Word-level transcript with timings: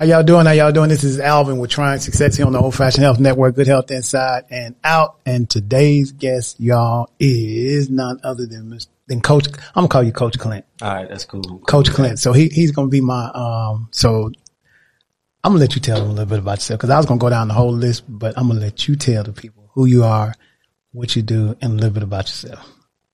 How 0.00 0.06
y'all 0.06 0.22
doing? 0.22 0.46
How 0.46 0.52
y'all 0.52 0.72
doing? 0.72 0.88
This 0.88 1.04
is 1.04 1.20
Alvin 1.20 1.58
with 1.58 1.68
Trying 1.68 1.98
Success 1.98 2.34
here 2.34 2.46
on 2.46 2.54
the 2.54 2.58
Old 2.58 2.74
Fashioned 2.74 3.04
Health 3.04 3.20
Network. 3.20 3.54
Good 3.54 3.66
health 3.66 3.90
inside 3.90 4.44
and 4.48 4.74
out. 4.82 5.18
And 5.26 5.50
today's 5.50 6.12
guest, 6.12 6.58
y'all, 6.58 7.10
is 7.18 7.90
none 7.90 8.18
other 8.24 8.46
than 8.46 8.70
Mr. 8.70 8.86
than 9.08 9.20
Coach. 9.20 9.48
I'm 9.48 9.54
gonna 9.74 9.88
call 9.88 10.02
you 10.02 10.12
Coach 10.12 10.38
Clint. 10.38 10.64
All 10.80 10.88
right, 10.88 11.06
that's 11.06 11.26
cool. 11.26 11.58
Coach 11.66 11.90
Clint. 11.90 12.18
So 12.18 12.32
he 12.32 12.48
he's 12.48 12.70
gonna 12.70 12.88
be 12.88 13.02
my 13.02 13.30
um. 13.34 13.88
So 13.90 14.30
I'm 15.44 15.52
gonna 15.52 15.58
let 15.58 15.74
you 15.74 15.82
tell 15.82 15.98
them 16.00 16.08
a 16.08 16.12
little 16.12 16.24
bit 16.24 16.38
about 16.38 16.60
yourself 16.60 16.80
because 16.80 16.88
I 16.88 16.96
was 16.96 17.04
gonna 17.04 17.20
go 17.20 17.28
down 17.28 17.48
the 17.48 17.54
whole 17.54 17.70
list, 17.70 18.04
but 18.08 18.38
I'm 18.38 18.48
gonna 18.48 18.60
let 18.60 18.88
you 18.88 18.96
tell 18.96 19.22
the 19.22 19.34
people 19.34 19.70
who 19.74 19.84
you 19.84 20.04
are, 20.04 20.34
what 20.92 21.14
you 21.14 21.20
do, 21.20 21.58
and 21.60 21.72
a 21.72 21.74
little 21.74 21.90
bit 21.90 22.04
about 22.04 22.24
yourself. 22.24 22.66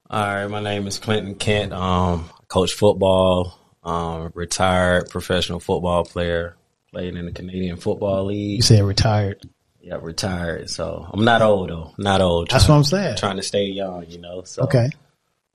All 0.09 0.23
right, 0.25 0.47
my 0.47 0.61
name 0.61 0.87
is 0.87 1.01
Clinton 1.01 1.35
Kent. 1.35 1.73
Um, 1.73 2.31
coach 2.47 2.75
football. 2.75 3.59
Um, 3.83 4.31
retired 4.35 5.11
professional 5.11 5.59
football 5.59 6.05
player 6.05 6.57
played 6.97 7.15
in 7.15 7.27
the 7.27 7.33
Canadian 7.33 7.77
Football 7.77 8.25
League. 8.27 8.57
You 8.57 8.63
said 8.63 8.83
retired. 8.83 9.47
Yeah, 9.83 9.99
retired. 10.01 10.71
So 10.71 11.07
I'm 11.13 11.27
not 11.27 11.43
old 11.43 11.69
though. 11.69 11.93
Not 11.99 12.23
old. 12.23 12.49
That's 12.49 12.67
what 12.67 12.75
I'm 12.75 12.85
saying. 12.85 13.19
Trying 13.19 13.37
to 13.37 13.43
stay 13.43 13.67
young, 13.67 14.07
you 14.09 14.17
know. 14.19 14.45
So 14.45 14.63
okay. 14.63 14.89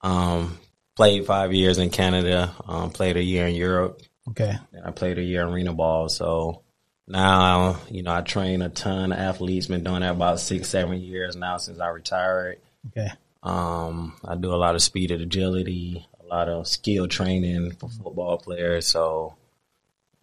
Um, 0.01 0.59
played 0.95 1.25
five 1.25 1.51
years 1.51 1.79
in 1.79 1.89
Canada. 1.89 2.53
Um, 2.67 2.91
played 2.91 3.17
a 3.17 3.23
year 3.23 3.47
in 3.47 3.55
Europe. 3.55 4.03
Okay. 4.29 4.53
And 4.71 4.85
I 4.85 4.91
played 4.91 5.17
a 5.17 5.23
year 5.23 5.41
in 5.41 5.51
arena 5.51 5.73
ball. 5.73 6.09
So 6.09 6.61
now, 7.07 7.79
you 7.89 8.03
know, 8.03 8.13
I 8.13 8.21
train 8.21 8.61
a 8.61 8.69
ton 8.69 9.11
of 9.11 9.17
athletes. 9.17 9.65
Been 9.65 9.83
doing 9.83 10.01
that 10.01 10.11
about 10.11 10.39
six, 10.39 10.69
seven 10.69 11.01
years 11.01 11.35
now 11.35 11.57
since 11.57 11.79
I 11.79 11.87
retired. 11.87 12.59
Okay. 12.89 13.09
Um, 13.41 14.13
I 14.23 14.35
do 14.35 14.53
a 14.53 14.61
lot 14.61 14.75
of 14.75 14.83
speed 14.83 15.09
and 15.09 15.23
agility, 15.23 16.05
a 16.23 16.25
lot 16.27 16.49
of 16.49 16.67
skill 16.67 17.07
training 17.07 17.71
for 17.71 17.89
football 17.89 18.37
players. 18.37 18.85
So 18.85 19.37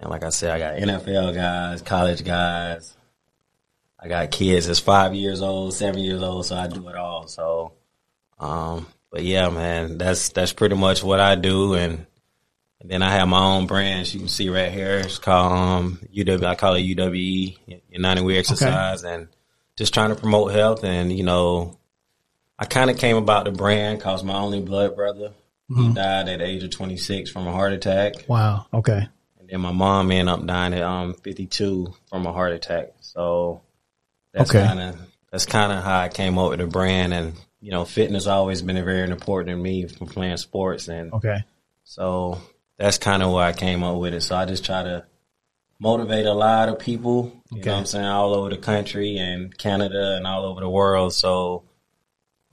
and 0.01 0.11
like 0.11 0.25
I 0.25 0.29
said, 0.31 0.51
I 0.51 0.59
got 0.59 0.77
NFL 0.77 1.35
guys, 1.35 1.83
college 1.83 2.25
guys. 2.25 2.97
I 4.01 4.07
got 4.07 4.31
kids 4.31 4.67
that's 4.67 4.79
five 4.79 5.15
years 5.15 5.43
old, 5.43 5.75
seven 5.75 6.03
years 6.03 6.23
old, 6.23 6.47
so 6.47 6.57
I 6.57 6.69
do 6.69 6.89
it 6.89 6.95
all. 6.95 7.27
So, 7.27 7.73
um, 8.39 8.87
but 9.11 9.25
yeah, 9.25 9.49
man, 9.49 9.99
that's 9.99 10.29
that's 10.29 10.53
pretty 10.53 10.77
much 10.77 11.03
what 11.03 11.19
I 11.19 11.35
do, 11.35 11.75
and, 11.75 12.07
and 12.81 12.91
then 12.91 13.03
I 13.03 13.11
have 13.11 13.27
my 13.27 13.43
own 13.43 13.67
brand. 13.67 14.13
You 14.13 14.21
can 14.21 14.29
see 14.29 14.51
right 14.51 14.71
here. 14.71 14.99
It's 14.99 15.19
called 15.19 15.53
um, 15.53 15.99
UW. 16.15 16.45
I 16.45 16.55
call 16.55 16.75
it 16.75 16.83
UWE, 16.83 17.81
United 17.91 18.23
We 18.23 18.39
Exercise, 18.39 19.05
okay. 19.05 19.15
and 19.15 19.29
just 19.77 19.93
trying 19.93 20.11
to 20.11 20.17
promote 20.17 20.53
health. 20.53 20.85
And 20.85 21.13
you 21.13 21.25
know, 21.25 21.77
I 22.57 22.67
kind 22.67 22.91
of 22.91 22.99
came 22.99 23.17
about 23.17 23.47
the 23.47 23.53
brand 23.53 24.01
cause 24.01 24.23
my 24.23 24.35
only 24.39 24.61
blood 24.61 24.95
brother 24.95 25.33
mm-hmm. 25.71 25.89
he 25.89 25.95
died 25.95 26.29
at 26.29 26.39
the 26.39 26.45
age 26.45 26.63
of 26.63 26.71
26 26.71 27.31
from 27.31 27.47
a 27.47 27.53
heart 27.53 27.73
attack. 27.73 28.15
Wow. 28.29 28.67
Okay. 28.73 29.09
And 29.51 29.63
my 29.63 29.73
mom 29.73 30.11
ended 30.11 30.29
up 30.33 30.45
dying 30.45 30.75
at 30.75 30.83
um 30.83 31.15
52 31.15 31.95
from 32.09 32.27
a 32.27 32.33
heart 32.33 32.53
attack. 32.53 32.93
So 33.01 33.63
that's 34.33 34.51
okay. 34.51 34.67
kind 34.67 34.81
of 34.81 34.99
that's 35.31 35.47
kind 35.47 35.73
of 35.73 35.83
how 35.83 36.01
I 36.01 36.09
came 36.09 36.39
up 36.39 36.51
with 36.51 36.61
the 36.61 36.67
brand. 36.67 37.15
And 37.15 37.35
you 37.61 37.71
know, 37.71 37.85
fitness 37.85 38.27
always 38.27 38.63
been 38.63 38.83
very 38.85 39.11
important 39.11 39.57
to 39.57 39.63
me 39.63 39.87
from 39.87 40.07
playing 40.07 40.37
sports. 40.37 40.89
And 40.89 41.13
okay, 41.13 41.39
so 41.85 42.41
that's 42.77 42.99
kind 42.99 43.23
of 43.23 43.33
where 43.33 43.45
I 43.45 43.53
came 43.53 43.83
up 43.83 43.99
with 43.99 44.15
it. 44.15 44.23
So 44.23 44.37
I 44.37 44.45
just 44.45 44.65
try 44.65 44.83
to 44.83 45.05
motivate 45.79 46.27
a 46.27 46.35
lot 46.35 46.69
of 46.69 46.79
people. 46.79 47.33
You 47.51 47.59
okay. 47.59 47.67
know 47.69 47.73
what 47.73 47.79
I'm 47.81 47.87
saying? 47.87 48.05
All 48.05 48.35
over 48.35 48.51
the 48.51 48.59
country 48.59 49.19
and 49.19 49.57
Canada 49.57 50.17
and 50.17 50.27
all 50.27 50.45
over 50.45 50.61
the 50.61 50.69
world. 50.69 51.13
So 51.13 51.65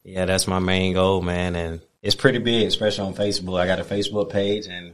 yeah, 0.03 0.25
that's 0.25 0.47
my 0.47 0.59
main 0.59 0.93
goal, 0.93 1.21
man. 1.21 1.55
And 1.55 1.81
it's 2.01 2.15
pretty 2.15 2.39
big, 2.39 2.67
especially 2.67 3.07
on 3.07 3.15
Facebook. 3.15 3.59
I 3.59 3.65
got 3.65 3.79
a 3.79 3.83
Facebook 3.83 4.29
page 4.29 4.67
and 4.67 4.93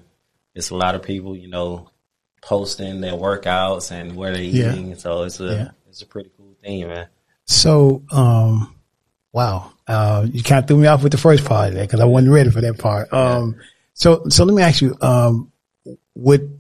it's 0.56 0.70
a 0.70 0.76
lot 0.76 0.96
of 0.96 1.04
people, 1.04 1.36
you 1.36 1.48
know, 1.48 1.90
posting 2.42 3.02
their 3.02 3.14
workouts 3.14 3.92
and 3.92 4.16
where 4.16 4.34
they're 4.34 4.42
yeah. 4.42 4.74
eating. 4.74 4.96
So 4.96 5.24
it's 5.24 5.40
a 5.40 5.46
yeah. 5.46 5.70
it's 5.88 6.02
a 6.02 6.06
pretty 6.06 6.32
cool 6.38 6.56
thing, 6.62 6.88
man. 6.88 7.08
So, 7.46 8.04
um, 8.12 8.76
wow, 9.32 9.72
uh, 9.88 10.26
you 10.32 10.44
kind 10.44 10.64
of 10.64 10.68
threw 10.68 10.78
me 10.78 10.88
off 10.88 11.04
with 11.04 11.12
the 11.12 11.18
first 11.18 11.46
part 11.46 11.70
of 11.70 11.74
that 11.76 11.82
because 11.82 12.00
I 12.00 12.06
wasn't 12.06 12.34
ready 12.34 12.50
for 12.50 12.62
that 12.62 12.78
part. 12.78 13.12
Um, 13.14 13.56
yeah. 13.58 13.64
so 13.94 14.24
so 14.30 14.46
let 14.46 14.56
me 14.56 14.62
ask 14.62 14.82
you, 14.82 14.96
um, 15.02 15.52
with 16.16 16.60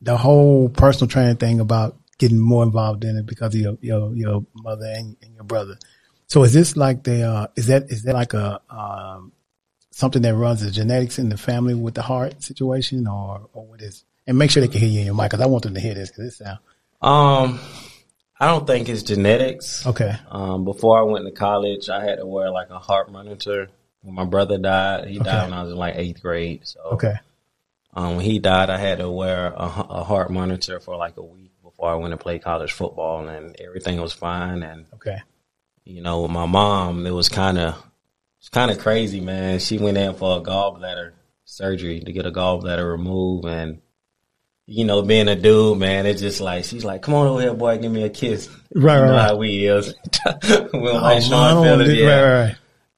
the 0.00 0.16
whole 0.16 0.68
personal 0.68 1.08
training 1.08 1.36
thing 1.36 1.60
about 1.60 1.96
getting 2.18 2.38
more 2.38 2.62
involved 2.64 3.04
in 3.04 3.16
it 3.16 3.26
because 3.26 3.54
of 3.54 3.60
your 3.60 3.78
your, 3.80 4.14
your 4.14 4.46
mother 4.54 4.86
and, 4.86 5.16
and 5.22 5.34
your 5.34 5.44
brother. 5.44 5.78
So 6.26 6.42
is 6.42 6.52
this 6.52 6.76
like 6.76 7.04
the 7.04 7.22
uh, 7.22 7.46
is 7.56 7.68
that 7.68 7.90
is 7.90 8.02
that 8.02 8.14
like 8.14 8.34
a 8.34 8.60
um, 8.68 9.32
something 9.98 10.22
that 10.22 10.34
runs 10.34 10.62
the 10.62 10.70
genetics 10.70 11.18
in 11.18 11.28
the 11.28 11.36
family 11.36 11.74
with 11.74 11.94
the 11.94 12.02
heart 12.02 12.40
situation, 12.42 13.06
or 13.08 13.48
or 13.52 13.66
what 13.66 13.82
is? 13.82 14.04
And 14.26 14.38
make 14.38 14.50
sure 14.50 14.60
they 14.60 14.68
can 14.68 14.80
hear 14.80 14.88
you 14.88 15.00
in 15.00 15.06
your 15.06 15.14
mic 15.14 15.30
because 15.30 15.40
I 15.40 15.46
want 15.46 15.64
them 15.64 15.74
to 15.74 15.80
hear 15.80 15.94
this 15.94 16.10
because 16.10 16.26
it 16.26 16.36
sound. 16.36 16.58
Um, 17.02 17.60
I 18.38 18.46
don't 18.46 18.66
think 18.66 18.88
it's 18.88 19.02
genetics. 19.02 19.86
Okay. 19.86 20.14
Um, 20.30 20.64
before 20.64 20.98
I 20.98 21.02
went 21.02 21.24
to 21.26 21.32
college, 21.32 21.88
I 21.88 22.04
had 22.04 22.18
to 22.18 22.26
wear 22.26 22.50
like 22.50 22.70
a 22.70 22.78
heart 22.78 23.10
monitor. 23.10 23.68
When 24.02 24.14
my 24.14 24.24
brother 24.24 24.58
died, 24.58 25.08
he 25.08 25.18
okay. 25.18 25.28
died 25.28 25.50
when 25.50 25.58
I 25.58 25.62
was 25.62 25.72
in 25.72 25.78
like 25.78 25.96
eighth 25.96 26.22
grade. 26.22 26.60
So 26.64 26.80
okay. 26.92 27.14
Um, 27.94 28.16
when 28.16 28.24
he 28.24 28.38
died, 28.38 28.70
I 28.70 28.78
had 28.78 28.98
to 28.98 29.10
wear 29.10 29.48
a, 29.48 29.64
a 29.64 30.04
heart 30.04 30.30
monitor 30.30 30.78
for 30.78 30.96
like 30.96 31.16
a 31.16 31.22
week 31.22 31.50
before 31.64 31.90
I 31.90 31.96
went 31.96 32.12
to 32.12 32.16
play 32.18 32.38
college 32.38 32.72
football, 32.72 33.26
and 33.26 33.56
everything 33.60 34.00
was 34.00 34.12
fine. 34.12 34.62
And 34.62 34.86
okay. 34.94 35.18
You 35.84 36.02
know, 36.02 36.22
with 36.22 36.30
my 36.30 36.46
mom, 36.46 37.06
it 37.06 37.10
was 37.10 37.28
kind 37.28 37.58
of 37.58 37.82
it's 38.38 38.48
kind 38.48 38.70
of 38.70 38.78
crazy, 38.78 39.20
man. 39.20 39.58
She 39.58 39.78
went 39.78 39.98
in 39.98 40.14
for 40.14 40.38
a 40.38 40.40
gallbladder 40.40 41.12
surgery 41.44 42.00
to 42.00 42.12
get 42.12 42.26
a 42.26 42.30
gallbladder 42.30 42.88
removed, 42.88 43.46
and 43.46 43.80
you 44.66 44.84
know, 44.84 45.02
being 45.02 45.28
a 45.28 45.36
dude, 45.36 45.78
man, 45.78 46.06
it's 46.06 46.20
just 46.20 46.40
like 46.40 46.64
she's 46.64 46.84
like, 46.84 47.02
"Come 47.02 47.14
on 47.14 47.26
over 47.26 47.40
here, 47.40 47.54
boy, 47.54 47.78
give 47.78 47.90
me 47.90 48.04
a 48.04 48.10
kiss." 48.10 48.48
Right, 48.74 48.98
you 48.98 49.06
know 49.06 49.12
right. 49.12 49.22
How 49.22 49.36
we 49.36 49.66
is. 49.66 49.94
we 50.72 50.88
oh, 50.88 51.00
like 51.00 51.22
Sean 51.22 51.64
Phillips, 51.64 51.90
yeah. 51.90 52.20
Right, 52.20 52.44
right. 52.44 52.56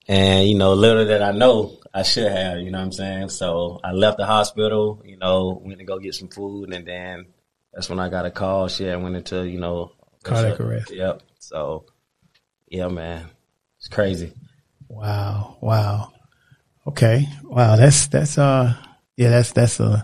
And 0.08 0.48
you 0.48 0.58
know, 0.58 0.74
little 0.74 1.06
that 1.06 1.22
I 1.22 1.30
know, 1.30 1.78
I 1.94 2.02
should 2.02 2.30
have. 2.30 2.58
You 2.58 2.70
know 2.70 2.78
what 2.78 2.86
I'm 2.86 2.92
saying? 2.92 3.28
So 3.30 3.80
I 3.82 3.92
left 3.92 4.18
the 4.18 4.26
hospital. 4.26 5.02
You 5.04 5.16
know, 5.16 5.60
went 5.64 5.78
to 5.78 5.84
go 5.84 5.98
get 5.98 6.14
some 6.14 6.28
food, 6.28 6.72
and 6.72 6.86
then 6.86 7.26
that's 7.72 7.88
when 7.88 8.00
I 8.00 8.08
got 8.08 8.26
a 8.26 8.30
call. 8.30 8.68
Shit, 8.68 8.92
I 8.92 8.96
went 8.96 9.16
into 9.16 9.48
you 9.48 9.58
know 9.58 9.92
cardiac 10.22 10.60
arrest. 10.60 10.90
Yep. 10.90 11.22
So, 11.38 11.86
yeah, 12.68 12.88
man, 12.88 13.26
it's 13.78 13.88
crazy. 13.88 14.32
Wow. 14.90 15.56
Wow. 15.60 16.12
Okay. 16.86 17.26
Wow. 17.44 17.76
That's, 17.76 18.08
that's, 18.08 18.36
uh, 18.36 18.74
yeah, 19.16 19.30
that's, 19.30 19.52
that's, 19.52 19.80
uh, 19.80 20.02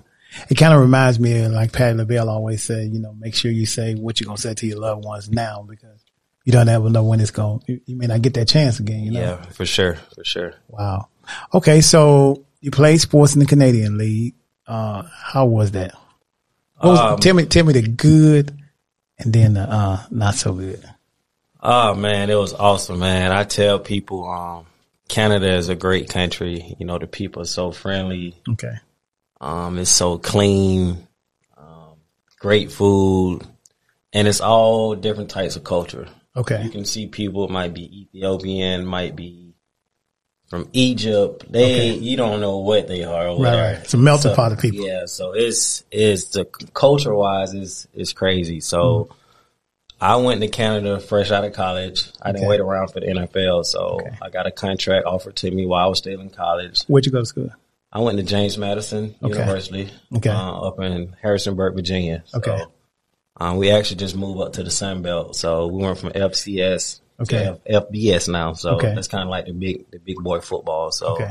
it 0.49 0.55
kind 0.55 0.73
of 0.73 0.81
reminds 0.81 1.19
me 1.19 1.43
of 1.43 1.53
like 1.53 1.73
Patti 1.73 1.97
LaBelle 1.97 2.29
always 2.29 2.63
said, 2.63 2.93
you 2.93 3.01
know, 3.01 3.13
make 3.15 3.35
sure 3.35 3.51
you 3.51 3.67
say 3.67 3.95
what 3.95 4.21
you're 4.21 4.27
going 4.27 4.37
to 4.37 4.43
say 4.43 4.55
to 4.55 4.67
your 4.67 4.79
loved 4.79 5.05
ones 5.05 5.29
now 5.29 5.67
because 5.69 6.05
you 6.45 6.53
don't 6.53 6.69
ever 6.69 6.89
know 6.89 7.03
when 7.03 7.21
it's 7.21 7.33
going, 7.33 7.63
you, 7.67 7.81
you 7.87 7.97
may 7.97 8.07
not 8.07 8.23
get 8.23 8.35
that 8.35 8.47
chance 8.47 8.79
again, 8.79 9.03
you 9.03 9.11
know? 9.11 9.21
Yeah, 9.21 9.43
for 9.47 9.67
sure. 9.67 9.95
For 10.15 10.25
sure. 10.25 10.55
Wow. 10.69 11.09
Okay. 11.53 11.81
So 11.81 12.47
you 12.61 12.71
played 12.71 13.01
sports 13.01 13.35
in 13.35 13.41
the 13.41 13.47
Canadian 13.47 13.99
League. 13.99 14.35
Uh, 14.67 15.03
how 15.13 15.47
was 15.47 15.73
that? 15.73 15.95
Was, 16.83 16.99
um, 16.99 17.19
tell 17.19 17.35
me, 17.35 17.47
tell 17.47 17.65
me 17.65 17.73
the 17.73 17.89
good 17.89 18.57
and 19.19 19.33
then 19.33 19.55
the, 19.55 19.63
uh, 19.63 20.05
not 20.11 20.37
so 20.37 20.53
good. 20.53 20.85
Oh 21.61 21.95
man, 21.95 22.31
it 22.31 22.37
was 22.37 22.53
awesome, 22.53 23.01
man. 23.01 23.33
I 23.33 23.43
tell 23.43 23.81
people, 23.81 24.29
um, 24.29 24.67
Canada 25.17 25.55
is 25.55 25.71
a 25.71 25.75
great 25.75 26.11
country. 26.11 26.77
You 26.79 26.85
know, 26.85 26.99
the 26.99 27.07
people 27.07 27.41
are 27.41 27.47
so 27.47 27.73
friendly. 27.73 28.35
Okay. 28.47 28.75
Um, 29.41 29.79
it's 29.79 29.89
so 29.89 30.19
clean, 30.19 31.09
um, 31.57 31.95
great 32.39 32.71
food, 32.71 33.41
and 34.13 34.29
it's 34.29 34.43
all 34.43 34.95
different 34.95 35.31
types 35.31 35.57
of 35.57 35.65
culture. 35.65 36.07
Okay. 36.37 36.63
You 36.63 36.69
can 36.69 36.85
see 36.85 37.07
people 37.07 37.49
might 37.49 37.73
be 37.73 38.03
Ethiopian, 38.03 38.85
might 38.85 39.17
be 39.17 39.55
from 40.49 40.69
Egypt. 40.75 41.51
They, 41.51 41.93
okay. 41.93 41.99
you 41.99 42.19
don't 42.19 42.43
know 42.43 42.59
what 42.59 42.87
they 42.87 43.03
are. 43.05 43.29
right, 43.29 43.39
right. 43.39 43.79
It's 43.85 43.95
a 43.95 43.97
melting 43.97 44.33
so, 44.33 44.37
pot 44.37 44.53
of 44.53 44.59
people. 44.59 44.87
Yeah. 44.87 45.07
So 45.07 45.33
it's, 45.33 45.83
it's 45.91 46.27
the 46.27 46.45
culture 46.75 47.15
wise 47.15 47.55
is, 47.55 47.89
is 47.95 48.13
crazy. 48.13 48.61
So, 48.61 49.09
mm 49.09 49.17
I 50.01 50.17
went 50.17 50.41
to 50.43 50.49
Canada 50.49 51.01
fresh 51.01 51.31
out 51.31 51.45
of 51.45 51.55
college. 51.55 52.11
I 52.21 52.33
didn't 52.33 52.49
wait 52.49 52.61
around 52.61 52.89
for 52.89 53.01
the 53.01 53.07
NFL, 53.07 53.65
so 53.65 54.01
okay. 54.01 54.17
I 54.21 54.29
got 54.29 54.47
a 54.47 54.51
contract 54.51 55.07
offered 55.07 55.37
to 55.37 55.51
me 55.51 55.65
while 55.65 55.87
I 55.87 55.89
was 55.89 55.99
still 55.99 56.21
in 56.21 56.31
college. 56.31 56.83
Where'd 56.85 57.07
you 57.07 57.13
go 57.13 57.21
to 57.21 57.27
school? 57.27 57.51
I 57.91 58.01
went 58.01 58.19
to 58.19 58.25
James 58.25 58.59
Madison 58.59 59.15
okay. 59.23 59.39
University, 59.39 59.91
okay. 60.15 60.29
Uh, 60.29 60.61
up 60.61 60.81
in 60.81 61.17
Harrisonburg, 61.23 61.75
Virginia. 61.75 62.25
Okay. 62.35 62.63
Um, 63.39 63.57
we 63.57 63.71
actually 63.71 63.97
just 63.97 64.17
moved 64.17 64.41
up 64.41 64.53
to 64.55 64.63
the 64.63 64.71
Sun 64.71 65.03
Belt, 65.03 65.35
so 65.35 65.67
we 65.69 65.83
went 65.83 65.99
from 65.99 66.11
FCS 66.11 67.01
okay. 67.21 67.45
to 67.45 67.61
F- 67.67 67.89
FBS 67.91 68.29
now. 68.29 68.53
So 68.53 68.77
okay. 68.77 68.95
that's 68.95 69.09
kind 69.09 69.23
of 69.23 69.31
like 69.31 69.47
the 69.47 69.53
big 69.53 69.91
the 69.91 69.99
big 69.99 70.17
boy 70.17 70.41
football. 70.41 70.91
So 70.91 71.15
okay. 71.15 71.31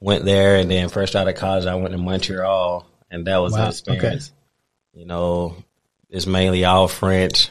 went 0.00 0.24
there, 0.24 0.56
and 0.56 0.70
then 0.70 0.90
fresh 0.90 1.14
out 1.14 1.28
of 1.28 1.36
college, 1.36 1.66
I 1.66 1.74
went 1.74 1.92
to 1.92 1.98
Montreal, 1.98 2.86
and 3.10 3.26
that 3.26 3.38
was 3.38 3.52
wow. 3.52 3.64
the 3.64 3.68
experience. 3.68 4.32
You 4.92 5.06
know, 5.06 5.56
it's 6.10 6.26
mainly 6.26 6.64
all 6.64 6.88
French. 6.88 7.50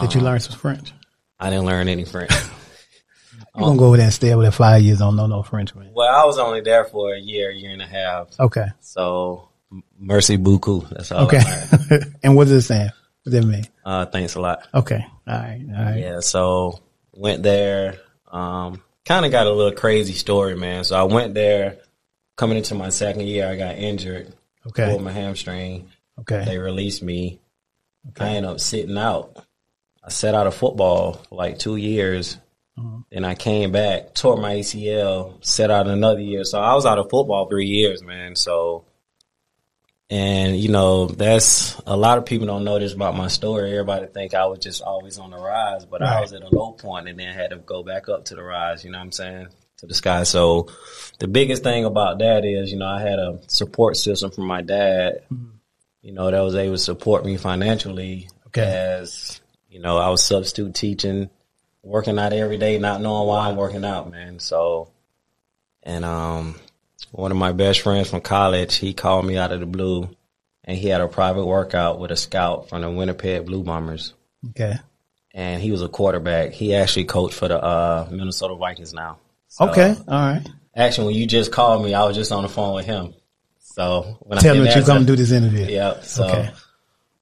Did 0.00 0.14
you 0.14 0.20
learn 0.20 0.40
some 0.40 0.58
French? 0.58 0.92
I 1.38 1.50
didn't 1.50 1.66
learn 1.66 1.88
any 1.88 2.04
French. 2.04 2.30
You're 3.56 3.64
gonna 3.64 3.78
go 3.78 3.86
over 3.86 3.96
there 3.96 4.06
and 4.06 4.14
stay 4.14 4.32
over 4.32 4.42
there 4.42 4.52
five 4.52 4.82
years, 4.82 4.98
don't 4.98 5.16
know 5.16 5.26
no 5.26 5.42
French, 5.42 5.74
man. 5.74 5.90
Well, 5.92 6.08
I 6.08 6.24
was 6.24 6.38
only 6.38 6.60
there 6.60 6.84
for 6.84 7.14
a 7.14 7.18
year, 7.18 7.50
year 7.50 7.72
and 7.72 7.82
a 7.82 7.86
half. 7.86 8.28
Okay. 8.38 8.66
So 8.80 9.50
Merci 9.98 10.36
beaucoup. 10.36 10.88
That's 10.88 11.12
all. 11.12 11.26
Okay. 11.26 11.42
and 12.22 12.34
what 12.34 12.44
does 12.44 12.52
it 12.52 12.62
stand? 12.62 12.92
What 13.22 13.32
does 13.32 13.44
it 13.44 13.48
mean? 13.48 13.66
Uh, 13.84 14.06
thanks 14.06 14.34
a 14.34 14.40
lot. 14.40 14.66
Okay. 14.74 15.04
All 15.26 15.38
right. 15.38 15.64
All 15.76 15.84
right. 15.84 15.98
Yeah. 15.98 16.20
So 16.20 16.80
went 17.12 17.42
there. 17.42 17.98
Um, 18.30 18.82
kind 19.04 19.24
of 19.24 19.30
got 19.30 19.46
a 19.46 19.52
little 19.52 19.78
crazy 19.78 20.14
story, 20.14 20.56
man. 20.56 20.84
So 20.84 20.96
I 20.96 21.04
went 21.04 21.34
there. 21.34 21.78
Coming 22.36 22.56
into 22.56 22.74
my 22.74 22.88
second 22.88 23.26
year, 23.26 23.48
I 23.48 23.56
got 23.56 23.76
injured. 23.76 24.32
Okay. 24.66 24.86
Pulled 24.86 25.02
my 25.02 25.12
hamstring. 25.12 25.90
Okay. 26.20 26.42
They 26.46 26.58
released 26.58 27.02
me. 27.02 27.38
I 28.18 28.28
ended 28.30 28.50
up 28.50 28.60
sitting 28.60 28.96
out. 28.96 29.44
I 30.02 30.10
sat 30.10 30.34
out 30.34 30.46
of 30.46 30.54
football 30.54 31.14
for 31.28 31.34
like 31.34 31.58
two 31.58 31.76
years. 31.76 32.38
Mm-hmm. 32.78 33.00
Then 33.10 33.24
I 33.24 33.34
came 33.34 33.72
back, 33.72 34.14
tore 34.14 34.36
my 34.36 34.56
ACL, 34.56 35.44
sat 35.44 35.70
out 35.70 35.86
another 35.86 36.20
year. 36.20 36.44
So 36.44 36.58
I 36.58 36.74
was 36.74 36.86
out 36.86 36.98
of 36.98 37.10
football 37.10 37.48
three 37.48 37.66
years, 37.66 38.02
man. 38.02 38.36
So, 38.36 38.86
and 40.08 40.56
you 40.56 40.70
know, 40.70 41.06
that's 41.06 41.80
a 41.86 41.96
lot 41.96 42.18
of 42.18 42.24
people 42.24 42.46
don't 42.46 42.64
know 42.64 42.78
this 42.78 42.94
about 42.94 43.16
my 43.16 43.28
story. 43.28 43.70
Everybody 43.70 44.06
think 44.06 44.34
I 44.34 44.46
was 44.46 44.60
just 44.60 44.82
always 44.82 45.18
on 45.18 45.30
the 45.30 45.38
rise, 45.38 45.84
but 45.84 46.02
I 46.02 46.20
was 46.20 46.32
at 46.32 46.42
a 46.42 46.48
low 46.48 46.72
point 46.72 47.08
and 47.08 47.18
then 47.18 47.34
had 47.34 47.50
to 47.50 47.58
go 47.58 47.82
back 47.82 48.08
up 48.08 48.24
to 48.26 48.34
the 48.34 48.42
rise. 48.42 48.84
You 48.84 48.90
know 48.90 48.98
what 48.98 49.04
I'm 49.04 49.12
saying? 49.12 49.48
To 49.78 49.86
the 49.86 49.94
sky. 49.94 50.22
So 50.24 50.68
the 51.18 51.28
biggest 51.28 51.62
thing 51.62 51.84
about 51.84 52.18
that 52.18 52.44
is, 52.44 52.72
you 52.72 52.78
know, 52.78 52.88
I 52.88 53.00
had 53.00 53.18
a 53.18 53.40
support 53.48 53.96
system 53.96 54.30
from 54.30 54.46
my 54.46 54.62
dad. 54.62 55.22
Mm-hmm. 55.30 55.56
You 56.02 56.12
know, 56.12 56.30
that 56.30 56.40
was 56.40 56.54
able 56.54 56.74
to 56.74 56.78
support 56.78 57.24
me 57.26 57.36
financially 57.36 58.28
Okay. 58.48 58.62
as 58.62 59.40
you 59.70 59.80
know, 59.80 59.96
I 59.98 60.08
was 60.10 60.22
substitute 60.24 60.74
teaching, 60.74 61.30
working 61.82 62.18
out 62.18 62.32
every 62.32 62.58
day, 62.58 62.78
not 62.78 63.00
knowing 63.00 63.26
why 63.28 63.48
I'm 63.48 63.56
working 63.56 63.84
out, 63.84 64.10
man. 64.10 64.38
So, 64.40 64.90
and 65.82 66.04
um, 66.04 66.56
one 67.12 67.30
of 67.30 67.36
my 67.38 67.52
best 67.52 67.80
friends 67.80 68.10
from 68.10 68.20
college, 68.20 68.74
he 68.76 68.92
called 68.94 69.24
me 69.24 69.36
out 69.38 69.52
of 69.52 69.60
the 69.60 69.66
blue, 69.66 70.08
and 70.64 70.76
he 70.76 70.88
had 70.88 71.00
a 71.00 71.08
private 71.08 71.46
workout 71.46 71.98
with 72.00 72.10
a 72.10 72.16
scout 72.16 72.68
from 72.68 72.82
the 72.82 72.90
Winnipeg 72.90 73.46
Blue 73.46 73.62
Bombers, 73.62 74.12
Okay. 74.50 74.74
and 75.32 75.62
he 75.62 75.70
was 75.70 75.82
a 75.82 75.88
quarterback. 75.88 76.50
He 76.52 76.74
actually 76.74 77.04
coached 77.04 77.34
for 77.34 77.48
the 77.48 77.62
uh, 77.62 78.08
Minnesota 78.10 78.56
Vikings 78.56 78.92
now. 78.92 79.18
So, 79.48 79.68
Okay. 79.70 79.94
All 80.08 80.14
right. 80.20 80.46
Actually, 80.76 81.06
when 81.08 81.16
you 81.16 81.26
just 81.26 81.50
called 81.52 81.84
me, 81.84 81.94
I 81.94 82.04
was 82.04 82.16
just 82.16 82.30
on 82.32 82.42
the 82.42 82.48
phone 82.48 82.74
with 82.74 82.86
him. 82.86 83.14
So 83.58 84.18
when 84.20 84.38
Tell 84.38 84.54
I 84.54 84.58
me 84.58 84.64
that 84.64 84.70
you 84.76 84.80
answer- 84.82 84.92
come 84.92 85.04
do 85.06 85.16
this 85.16 85.30
interview. 85.32 85.66
Yep. 85.66 86.04
So, 86.04 86.24
Okay. 86.26 86.50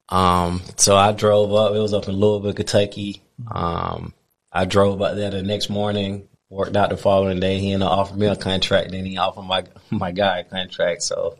Um, 0.09 0.61
so 0.77 0.95
I 0.95 1.11
drove 1.11 1.53
up. 1.53 1.73
It 1.75 1.79
was 1.79 1.93
up 1.93 2.07
in 2.07 2.15
Louisville, 2.15 2.53
Kentucky. 2.53 3.21
Um, 3.51 4.13
I 4.51 4.65
drove 4.65 5.01
up 5.01 5.15
there 5.15 5.31
the 5.31 5.43
next 5.43 5.69
morning. 5.69 6.27
Worked 6.49 6.75
out 6.75 6.89
the 6.89 6.97
following 6.97 7.39
day. 7.39 7.59
He 7.59 7.71
ended 7.73 7.85
up 7.87 7.97
offering 7.97 8.19
me 8.21 8.25
a 8.27 8.35
contract. 8.35 8.89
Then 8.91 9.05
he 9.05 9.17
offered 9.17 9.43
my 9.43 9.65
my 9.91 10.11
guy 10.11 10.39
a 10.39 10.43
contract. 10.43 11.03
So 11.03 11.37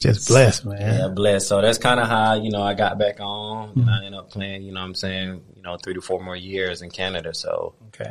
Just 0.00 0.28
blessed, 0.28 0.64
man. 0.64 0.80
yeah, 0.80 1.08
blessed. 1.08 1.46
So 1.46 1.60
that's 1.60 1.76
kind 1.76 2.00
of 2.00 2.08
how 2.08 2.34
you 2.34 2.50
know 2.50 2.62
I 2.62 2.72
got 2.72 2.98
back 2.98 3.16
on. 3.20 3.72
And 3.76 3.90
I 3.90 3.98
ended 4.06 4.14
up 4.14 4.30
playing. 4.30 4.62
You 4.62 4.72
know, 4.72 4.80
what 4.80 4.86
I'm 4.86 4.94
saying 4.94 5.42
you 5.56 5.62
know 5.62 5.76
three 5.76 5.92
to 5.92 6.00
four 6.00 6.22
more 6.22 6.36
years 6.36 6.80
in 6.80 6.90
Canada. 6.90 7.34
So, 7.34 7.74
Okay. 7.88 8.10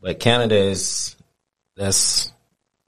but 0.00 0.20
Canada 0.20 0.54
is 0.56 1.16
that's 1.76 2.32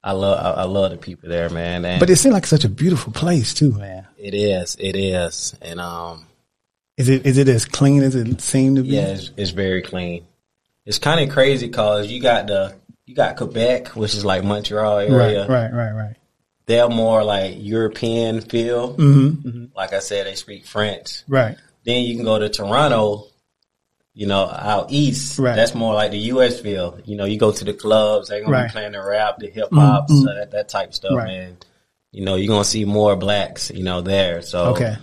I 0.05 0.13
love 0.13 0.39
I, 0.39 0.61
I 0.61 0.65
love 0.67 0.93
the 0.93 0.97
people 0.97 1.29
there, 1.29 1.51
man. 1.51 1.85
And 1.85 1.99
But 1.99 2.09
it 2.09 2.17
seemed 2.17 2.35
like 2.35 2.47
such 2.47 2.65
a 2.65 2.69
beautiful 2.69 3.13
place 3.13 3.53
too, 3.53 3.73
man. 3.73 4.07
it 4.17 4.33
is, 4.33 4.77
it 4.79 4.95
is, 4.95 5.57
and 5.61 5.81
um. 5.81 6.27
Is 6.97 7.09
it 7.09 7.27
is 7.27 7.37
it 7.39 7.49
as 7.49 7.65
clean 7.67 8.03
as 8.03 8.15
it 8.15 8.41
seemed 8.41 8.77
to 8.77 8.83
be? 8.83 8.89
Yeah, 8.91 9.09
it's, 9.09 9.31
it's 9.37 9.51
very 9.51 9.83
clean. 9.83 10.27
It's 10.87 10.99
kind 10.99 11.21
of 11.21 11.33
crazy 11.35 11.67
because 11.67 12.09
you 12.09 12.21
got 12.23 12.47
the 12.47 12.75
you 13.05 13.15
got 13.15 13.37
Quebec, 13.37 13.89
which 13.89 14.15
is 14.15 14.25
like 14.25 14.45
Montreal 14.45 14.99
area. 14.99 15.47
Right. 15.47 15.71
Right. 15.73 15.93
Right. 15.93 16.17
They're 16.67 16.89
more 16.89 17.23
like 17.23 17.55
European 17.59 18.41
feel. 18.41 18.95
Mm-hmm. 18.97 19.67
Like 19.77 19.93
I 19.93 20.01
said, 20.01 20.27
they 20.27 20.35
speak 20.35 20.67
French. 20.67 21.23
Right. 21.29 21.57
Then 21.85 22.03
you 22.03 22.17
can 22.17 22.25
go 22.25 22.39
to 22.39 22.49
Toronto. 22.49 23.27
You 24.19 24.27
know, 24.27 24.49
out 24.49 24.91
east, 24.93 25.39
Right. 25.39 25.55
that's 25.55 25.75
more 25.75 25.93
like 25.93 26.11
the 26.11 26.17
U.S. 26.33 26.59
feel. 26.59 26.99
You 27.05 27.17
know, 27.17 27.27
you 27.27 27.39
go 27.39 27.53
to 27.53 27.65
the 27.67 27.75
clubs, 27.75 28.31
they're 28.31 28.41
gonna 28.41 28.51
Right. 28.51 28.67
be 28.69 28.73
playing 28.73 28.93
the 28.93 29.03
rap, 29.03 29.37
the 29.41 29.47
hip 29.51 29.69
hop, 29.71 30.09
so 30.09 30.25
that 30.35 30.53
that 30.53 30.71
type 30.71 30.89
of 30.89 30.95
stuff, 30.95 31.13
Right. 31.13 31.29
and 31.33 31.67
you 32.13 32.25
know, 32.25 32.37
you're 32.37 32.49
gonna 32.49 32.65
see 32.65 32.87
more 32.87 33.15
blacks, 33.15 33.71
you 33.71 33.83
know, 33.85 34.01
there. 34.01 34.41
So 34.41 34.69
Okay. 34.69 34.97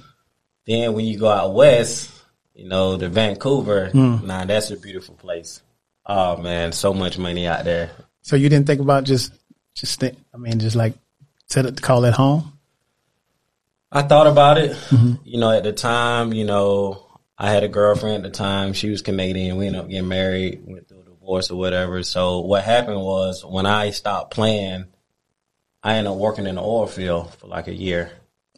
Then 0.65 0.93
when 0.93 1.05
you 1.05 1.17
go 1.19 1.29
out 1.29 1.53
west, 1.53 2.09
you 2.53 2.67
know, 2.67 2.97
to 2.97 3.09
Vancouver, 3.09 3.89
Hmm. 3.89 4.25
nah, 4.25 4.45
that's 4.45 4.71
a 4.71 4.77
beautiful 4.77 5.15
place. 5.15 5.61
Oh 6.05 6.37
man, 6.37 6.71
so 6.71 6.93
much 6.93 7.17
money 7.17 7.47
out 7.47 7.65
there. 7.65 7.91
So 8.21 8.35
you 8.35 8.49
didn't 8.49 8.67
think 8.67 8.81
about 8.81 9.03
just 9.03 9.33
just 9.75 9.99
think, 9.99 10.17
I 10.33 10.37
mean, 10.37 10.59
just 10.59 10.75
like 10.75 10.93
set 11.47 11.65
it 11.65 11.81
call 11.81 12.05
it 12.05 12.13
home. 12.13 12.53
I 13.91 14.01
thought 14.01 14.27
about 14.27 14.57
it. 14.57 14.71
Mm-hmm. 14.71 15.13
You 15.23 15.39
know, 15.39 15.51
at 15.51 15.63
the 15.63 15.73
time, 15.73 16.33
you 16.33 16.45
know, 16.45 17.05
I 17.37 17.51
had 17.51 17.63
a 17.63 17.67
girlfriend 17.67 18.25
at 18.25 18.31
the 18.31 18.37
time. 18.37 18.73
She 18.73 18.89
was 18.89 19.01
Canadian. 19.01 19.57
We 19.57 19.67
ended 19.67 19.81
up 19.81 19.89
getting 19.89 20.07
married, 20.07 20.63
went 20.65 20.87
through 20.87 21.01
a 21.01 21.03
divorce 21.03 21.51
or 21.51 21.57
whatever. 21.59 22.01
So 22.03 22.39
what 22.39 22.63
happened 22.63 23.01
was 23.01 23.43
when 23.45 23.65
I 23.65 23.91
stopped 23.91 24.33
playing, 24.33 24.85
I 25.83 25.95
ended 25.95 26.11
up 26.11 26.17
working 26.17 26.47
in 26.47 26.55
the 26.55 26.61
oil 26.61 26.87
field 26.87 27.33
for 27.35 27.47
like 27.47 27.67
a 27.67 27.73
year. 27.73 28.11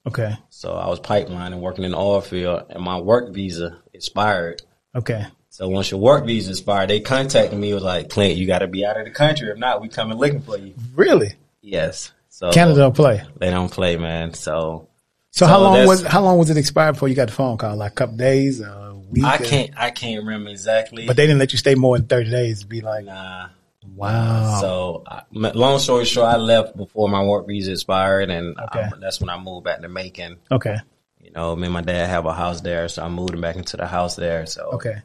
Okay. 0.07 0.35
So 0.49 0.73
I 0.73 0.87
was 0.87 0.99
pipelining, 0.99 1.59
working 1.59 1.83
in 1.83 1.91
the 1.91 1.97
oil 1.97 2.21
field, 2.21 2.63
and 2.69 2.83
my 2.83 2.99
work 2.99 3.33
visa 3.33 3.79
expired. 3.93 4.61
Okay. 4.93 5.25
So 5.49 5.67
once 5.69 5.89
your 5.89 5.99
work 5.99 6.25
visa 6.25 6.51
expired, 6.51 6.89
they 6.89 6.99
contacted 6.99 7.57
me. 7.57 7.73
Was 7.73 7.83
like, 7.83 8.09
Clint, 8.09 8.35
you 8.35 8.45
got 8.45 8.59
to 8.59 8.67
be 8.67 8.85
out 8.85 8.99
of 8.99 9.05
the 9.05 9.11
country. 9.11 9.49
If 9.49 9.57
not, 9.57 9.81
we 9.81 9.87
coming 9.87 10.17
looking 10.17 10.41
for 10.41 10.57
you. 10.57 10.73
Really? 10.93 11.33
Yes. 11.61 12.11
So 12.29 12.51
Canada 12.51 12.79
don't 12.81 12.95
play. 12.95 13.23
they 13.37 13.49
don't 13.49 13.71
play, 13.71 13.95
man. 13.95 14.33
So 14.33 14.89
So, 15.31 15.47
how 15.47 15.59
long 15.59 15.87
was 15.87 16.03
how 16.03 16.21
long 16.21 16.37
was 16.37 16.49
it 16.49 16.57
expired 16.57 16.93
before 16.93 17.07
you 17.07 17.15
got 17.15 17.27
the 17.27 17.33
phone 17.33 17.57
call? 17.57 17.75
Like 17.77 17.93
a 17.93 17.95
couple 17.95 18.17
days, 18.17 18.59
a 18.59 18.93
week? 19.09 19.23
I 19.23 19.37
can't, 19.37 19.71
I 19.77 19.91
can't 19.91 20.23
remember 20.23 20.49
exactly. 20.49 21.07
But 21.07 21.15
they 21.15 21.25
didn't 21.25 21.39
let 21.39 21.53
you 21.53 21.57
stay 21.57 21.75
more 21.75 21.97
than 21.97 22.07
thirty 22.07 22.29
days. 22.29 22.63
Be 22.63 22.81
like, 22.81 23.05
nah. 23.05 23.47
Wow. 23.93 24.59
So 24.61 25.03
I, 25.07 25.21
long 25.31 25.79
story 25.79 26.05
short, 26.05 26.27
I 26.27 26.37
left 26.37 26.75
before 26.77 27.09
my 27.09 27.23
work 27.23 27.47
visa 27.47 27.71
expired, 27.71 28.29
and 28.29 28.57
Okay. 28.59 28.81
I, 28.81 28.91
that's 28.99 29.19
when 29.19 29.29
I 29.29 29.37
moved 29.37 29.65
back 29.65 29.81
to 29.81 29.89
Macon. 29.89 30.37
okay. 30.51 30.77
You 31.21 31.31
know, 31.31 31.55
me 31.55 31.65
and 31.65 31.73
my 31.73 31.81
dad 31.81 32.07
have 32.07 32.25
a 32.25 32.33
house 32.33 32.61
there, 32.61 32.87
so 32.87 33.03
I 33.03 33.09
moved 33.09 33.39
back 33.41 33.55
into 33.55 33.77
the 33.77 33.87
house 33.87 34.15
there. 34.15 34.45
So 34.45 34.69
Okay. 34.73 34.97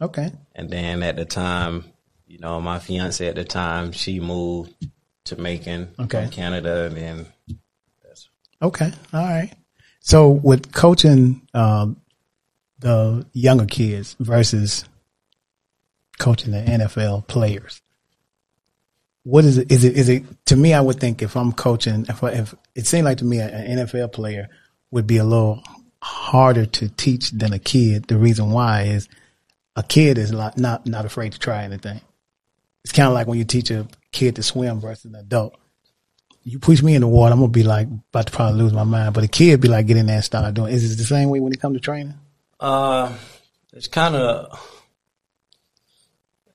Okay. 0.00 0.30
And 0.54 0.70
then 0.70 1.02
at 1.02 1.16
the 1.16 1.24
time, 1.24 1.84
you 2.26 2.38
know, 2.38 2.60
my 2.60 2.78
fiance 2.78 3.26
at 3.26 3.34
the 3.34 3.44
time, 3.44 3.90
she 3.92 4.20
moved 4.20 4.72
to 5.24 5.36
Macon 5.36 5.94
Okay. 5.98 6.28
Canada, 6.30 6.84
and 6.86 6.96
then 6.96 7.26
Okay. 8.62 8.92
All 9.12 9.20
right. 9.20 9.52
So 10.00 10.30
with 10.30 10.72
coaching 10.72 11.42
um, 11.54 12.00
the 12.78 13.26
younger 13.32 13.66
kids 13.66 14.16
versus 14.20 14.84
coaching 16.18 16.52
the 16.52 16.62
NFL 16.62 17.26
players, 17.26 17.82
what 19.24 19.44
is 19.44 19.58
it? 19.58 19.70
Is 19.70 19.84
it? 19.84 19.96
Is 19.96 20.08
it? 20.08 20.24
To 20.46 20.56
me, 20.56 20.72
I 20.72 20.80
would 20.80 21.00
think 21.00 21.22
if 21.22 21.36
I'm 21.36 21.52
coaching, 21.52 22.06
if, 22.08 22.22
I, 22.22 22.30
if 22.30 22.54
it 22.74 22.86
seemed 22.86 23.04
like 23.04 23.18
to 23.18 23.24
me 23.24 23.40
an 23.40 23.78
NFL 23.78 24.12
player 24.12 24.48
would 24.90 25.06
be 25.06 25.16
a 25.16 25.24
little 25.24 25.62
harder 26.02 26.66
to 26.66 26.88
teach 26.88 27.30
than 27.32 27.52
a 27.52 27.58
kid. 27.58 28.04
The 28.04 28.18
reason 28.18 28.50
why 28.50 28.82
is 28.82 29.08
a 29.76 29.82
kid 29.82 30.18
is 30.18 30.30
not 30.30 30.56
not, 30.58 30.86
not 30.86 31.04
afraid 31.04 31.32
to 31.32 31.38
try 31.38 31.64
anything. 31.64 32.00
It's 32.84 32.92
kind 32.92 33.08
of 33.08 33.14
like 33.14 33.26
when 33.26 33.38
you 33.38 33.44
teach 33.44 33.70
a 33.70 33.88
kid 34.12 34.36
to 34.36 34.42
swim 34.42 34.80
versus 34.80 35.06
an 35.06 35.14
adult 35.16 35.58
you 36.44 36.58
push 36.58 36.82
me 36.82 36.94
in 36.94 37.00
the 37.00 37.08
water, 37.08 37.32
I'm 37.32 37.40
gonna 37.40 37.50
be 37.50 37.62
like 37.62 37.88
about 37.88 38.26
to 38.26 38.32
probably 38.32 38.60
lose 38.60 38.72
my 38.72 38.84
mind. 38.84 39.14
But 39.14 39.24
a 39.24 39.28
kid 39.28 39.60
be 39.60 39.68
like, 39.68 39.86
get 39.86 39.96
in 39.96 40.06
there 40.06 40.22
start 40.22 40.52
doing. 40.54 40.72
Is 40.72 40.92
it 40.92 40.96
the 40.96 41.04
same 41.04 41.30
way 41.30 41.40
when 41.40 41.52
it 41.52 41.60
comes 41.60 41.76
to 41.76 41.80
training? 41.80 42.14
uh, 42.60 43.12
it's 43.72 43.88
kind 43.88 44.14
of. 44.14 44.73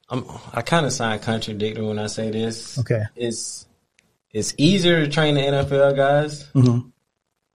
I'm, 0.10 0.25
I 0.54 0.62
kind 0.62 0.86
of 0.86 0.92
sound 0.92 1.22
contradictory 1.22 1.86
when 1.86 2.00
I 2.00 2.08
say 2.08 2.32
this. 2.32 2.80
Okay. 2.80 3.04
It's 3.16 3.68
it's 4.32 4.54
easier 4.58 5.06
to 5.06 5.12
train 5.12 5.36
the 5.36 5.42
NFL 5.42 5.96
guys, 5.96 6.46
Mhm. 6.54 6.92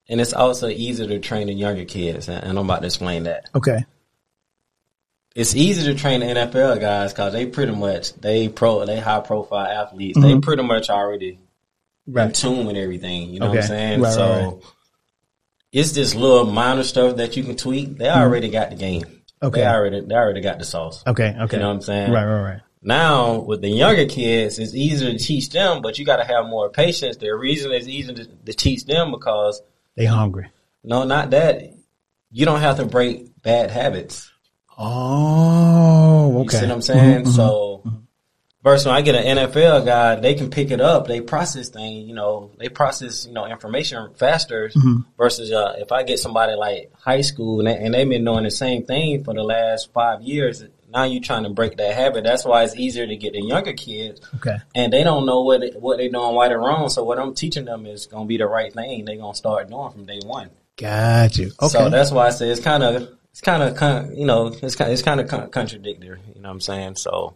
and 0.09 0.21
it's 0.21 0.33
also 0.33 0.69
easier 0.69 1.07
to 1.07 1.19
train 1.21 1.47
the 1.49 1.53
younger 1.55 1.85
kids. 1.85 2.29
And 2.29 2.45
I'm 2.59 2.65
about 2.65 2.81
to 2.81 2.87
explain 2.87 3.25
that. 3.25 3.49
Okay. 3.55 3.85
It's 5.35 5.57
easy 5.57 5.93
to 5.93 5.99
train 5.99 6.21
the 6.21 6.27
NFL 6.27 6.81
guys 6.81 7.13
because 7.13 7.33
they 7.33 7.47
pretty 7.47 7.73
much 7.75 8.15
they 8.15 8.49
pro 8.49 8.85
they 8.87 9.01
high 9.01 9.21
profile 9.21 9.67
athletes. 9.67 10.21
They 10.21 10.39
pretty 10.39 10.63
much 10.63 10.91
already 10.91 11.41
in 12.07 12.33
tune 12.33 12.67
with 12.67 12.77
everything. 12.77 13.31
You 13.31 13.41
know 13.41 13.49
what 13.49 13.59
I'm 13.59 13.63
saying? 13.65 14.01
Right, 14.01 14.13
so 14.13 14.29
right, 14.31 14.45
right. 14.45 14.63
it's 15.73 15.93
just 15.93 16.15
little 16.15 16.45
minor 16.47 16.85
stuff 16.85 17.17
that 17.17 17.37
you 17.37 17.43
can 17.43 17.57
tweak. 17.57 17.99
They 17.99 18.09
already 18.09 18.49
got 18.49 18.71
the 18.71 18.77
game. 18.77 19.23
Mm-hmm. 19.45 19.55
Okay. 19.55 19.61
They 19.61 19.67
already 19.67 20.01
they 20.01 20.15
already 20.15 20.41
got 20.41 20.59
the 20.59 20.65
sauce. 20.65 21.03
Okay. 21.07 21.35
Okay. 21.41 21.57
You 21.57 21.63
know 21.63 21.69
what 21.69 21.75
I'm 21.77 21.81
saying? 21.83 22.13
Right. 22.13 22.25
Right. 22.25 22.43
Right. 22.53 22.61
Now 22.83 23.41
with 23.41 23.63
the 23.63 23.69
younger 23.71 24.07
kids, 24.07 24.59
it's 24.59 24.75
easier 24.75 25.11
to 25.13 25.19
teach 25.19 25.49
them, 25.51 25.81
but 25.83 25.99
you 25.99 26.05
got 26.05 26.17
to 26.17 26.25
have 26.25 26.47
more 26.47 26.69
patience. 26.71 27.17
The 27.17 27.31
reason 27.35 27.73
it's 27.73 27.87
easier 27.89 28.15
to, 28.15 28.25
to 28.27 28.53
teach 28.53 28.85
them 28.85 29.11
because 29.11 29.63
They 29.97 30.05
hungry. 30.05 30.51
no, 30.83 31.05
not 31.05 31.31
that 31.31 31.63
you 32.31 32.45
don't 32.45 32.61
have 32.61 32.77
to 32.77 32.85
break 32.85 33.41
bad 33.43 33.71
habits. 33.71 34.31
Oh. 35.09 36.31
You 36.33 36.39
Okay. 36.41 36.59
see 36.59 36.67
what 36.67 36.73
I'm 36.73 36.83
saying? 36.83 37.27
So 37.27 37.74
Versus 38.65 38.87
when 38.87 38.95
I 38.95 39.03
get 39.03 39.15
an 39.15 39.37
NFL 39.37 39.85
guy, 39.85 40.15
they 40.17 40.33
can 40.35 40.49
pick 40.51 40.71
it 40.71 40.81
up. 40.81 41.07
They 41.07 41.21
process 41.21 41.69
things, 41.69 42.09
you 42.09 42.15
know, 42.15 42.51
they 42.59 42.71
process, 42.71 43.27
you 43.27 43.33
know, 43.35 43.45
information 43.47 44.15
faster 44.15 44.71
Mm-hmm. 44.75 45.01
versus, 45.19 45.53
uh, 45.53 45.75
if 45.79 45.93
I 45.93 46.03
get 46.03 46.19
somebody 46.19 46.55
like 46.55 46.91
high 46.99 47.21
school 47.21 47.59
and, 47.61 47.69
they, 47.69 47.77
and 47.77 47.93
they've 47.93 48.09
been 48.09 48.25
doing 48.25 48.45
the 48.45 48.51
same 48.51 48.87
thing 48.87 49.23
for 49.23 49.35
the 49.35 49.43
last 49.43 49.93
five 49.93 50.23
years, 50.23 50.65
now 50.91 51.05
you're 51.05 51.21
trying 51.21 51.43
to 51.43 51.51
break 51.51 51.77
that 51.77 51.95
habit. 51.95 52.25
That's 52.25 52.45
why 52.47 52.65
it's 52.65 52.75
easier 52.75 53.07
to 53.07 53.17
get 53.17 53.35
the 53.35 53.43
younger 53.43 53.75
kids 53.75 54.23
Okay. 54.37 54.57
and 54.75 54.91
they 54.93 55.05
don't 55.05 55.27
know 55.27 55.43
what 55.43 55.63
it, 55.63 55.79
what 55.79 55.99
they're 55.99 56.09
doing 56.09 56.35
right 56.35 56.51
or 56.51 56.59
wrong. 56.61 56.89
So 56.89 57.05
what 57.05 57.19
I'm 57.19 57.35
teaching 57.35 57.67
them 57.67 57.85
is 57.85 58.07
going 58.07 58.25
to 58.25 58.29
be 58.29 58.39
the 58.39 58.47
right 58.47 58.73
thing. 58.73 59.05
They're 59.05 59.17
going 59.19 59.33
to 59.35 59.37
start 59.37 59.69
doing 59.69 59.91
from 59.93 60.07
day 60.07 60.21
one. 60.25 60.49
Got 60.79 61.37
you. 61.37 61.53
Okay. 61.61 61.69
So 61.69 61.91
that's 61.91 62.11
why 62.13 62.29
I 62.29 62.31
say 62.31 62.49
it's 62.49 62.63
kind 62.63 62.83
of, 62.83 63.11
it's 63.31 63.43
kind 63.43 63.63
of, 63.63 64.15
you 64.17 64.25
know, 64.25 64.47
it's 64.63 64.75
kind, 64.77 64.91
it's 64.91 65.03
kind 65.03 65.21
of 65.21 65.29
contradictory. 65.51 66.21
You 66.35 66.41
know 66.41 66.49
what 66.49 66.55
I'm 66.55 66.61
saying? 66.61 66.97
So 66.97 67.35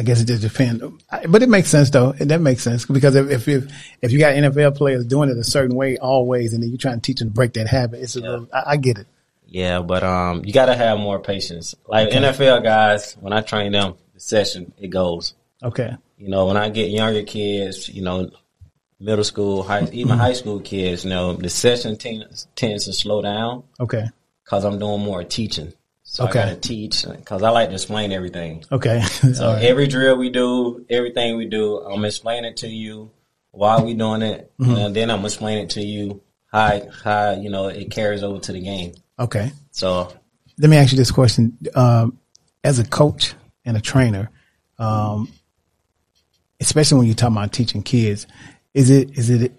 I 0.00 0.02
guess 0.02 0.22
it 0.22 0.24
just 0.24 0.40
depends, 0.40 0.82
but 1.28 1.42
it 1.42 1.50
makes 1.50 1.68
sense 1.68 1.90
though. 1.90 2.14
And 2.18 2.30
that 2.30 2.40
makes 2.40 2.62
sense 2.62 2.86
because 2.86 3.16
if, 3.16 3.46
if, 3.46 3.70
if, 4.00 4.12
you 4.12 4.18
got 4.18 4.32
NFL 4.32 4.74
players 4.74 5.04
doing 5.04 5.28
it 5.28 5.36
a 5.36 5.44
certain 5.44 5.76
way 5.76 5.98
always, 5.98 6.54
and 6.54 6.62
then 6.62 6.70
you're 6.70 6.78
trying 6.78 6.94
to 6.94 7.02
teach 7.02 7.18
them 7.18 7.28
to 7.28 7.34
break 7.34 7.52
that 7.52 7.66
habit, 7.66 8.00
it's 8.00 8.16
a 8.16 8.20
little, 8.20 8.48
I, 8.50 8.62
I 8.66 8.76
get 8.78 8.96
it. 8.96 9.06
yeah, 9.46 9.80
but 9.80 10.02
um, 10.02 10.42
you 10.46 10.54
got 10.54 10.66
to 10.66 10.74
have 10.74 10.98
more 10.98 11.18
patience. 11.18 11.74
Like 11.86 12.08
NFL 12.08 12.62
guys, 12.62 13.12
when 13.20 13.34
I 13.34 13.42
train 13.42 13.72
them, 13.72 13.92
the 14.14 14.20
session 14.20 14.72
it 14.78 14.88
goes. 14.88 15.34
Okay. 15.62 15.94
You 16.16 16.30
know, 16.30 16.46
when 16.46 16.56
I 16.56 16.70
get 16.70 16.88
younger 16.88 17.22
kids, 17.22 17.90
you 17.90 18.00
know, 18.00 18.30
middle 18.98 19.24
school, 19.24 19.62
high, 19.62 19.86
even 19.92 20.16
high 20.16 20.32
school 20.32 20.60
kids, 20.60 21.04
you 21.04 21.10
know, 21.10 21.34
the 21.34 21.50
session 21.50 21.98
tends, 21.98 22.48
tends 22.56 22.86
to 22.86 22.94
slow 22.94 23.20
down 23.20 23.64
Okay. 23.78 24.08
because 24.44 24.64
I'm 24.64 24.78
doing 24.78 25.02
more 25.02 25.24
teaching. 25.24 25.74
So 26.12 26.24
Okay. 26.24 26.40
I 26.40 26.46
got 26.46 26.60
to 26.60 26.68
teach 26.68 27.06
because 27.08 27.44
I 27.44 27.50
like 27.50 27.68
to 27.68 27.74
explain 27.74 28.10
everything. 28.10 28.64
Okay. 28.72 29.00
So 29.32 29.52
right. 29.52 29.62
every 29.62 29.86
drill 29.86 30.16
we 30.16 30.28
do, 30.30 30.84
everything 30.90 31.36
we 31.36 31.46
do, 31.46 31.78
I'm 31.78 32.04
explaining 32.04 32.50
it 32.50 32.56
to 32.58 32.68
you 32.68 33.12
why 33.52 33.80
we 33.80 33.94
doing 33.94 34.22
it, 34.22 34.50
Mm-hmm. 34.60 34.74
and 34.74 34.96
then 34.96 35.08
I'm 35.08 35.24
explaining 35.24 35.64
it 35.64 35.70
to 35.70 35.82
you 35.82 36.20
how 36.46 36.80
how 37.04 37.30
you 37.32 37.48
know 37.48 37.68
it 37.68 37.92
carries 37.92 38.24
over 38.24 38.40
to 38.40 38.52
the 38.52 38.60
game. 38.60 38.94
Okay. 39.20 39.52
So 39.70 40.12
Let 40.58 40.68
me 40.68 40.76
ask 40.78 40.90
you 40.90 40.98
this 40.98 41.12
question. 41.12 41.56
Um, 41.76 42.18
as 42.64 42.80
a 42.80 42.84
coach 42.84 43.34
and 43.64 43.76
a 43.76 43.80
trainer, 43.80 44.30
um, 44.80 45.28
especially 46.60 46.98
when 46.98 47.06
you're 47.06 47.14
talking 47.14 47.36
about 47.36 47.52
teaching 47.52 47.82
kids, 47.84 48.26
is 48.74 48.90
it, 48.90 49.16
is 49.16 49.30
it, 49.30 49.52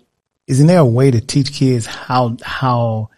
isn't 0.48 0.68
there 0.68 0.80
a 0.80 0.86
way 0.86 1.12
to 1.12 1.22
teach 1.22 1.54
kids 1.54 1.86
how, 1.86 2.36
how, 2.44 3.10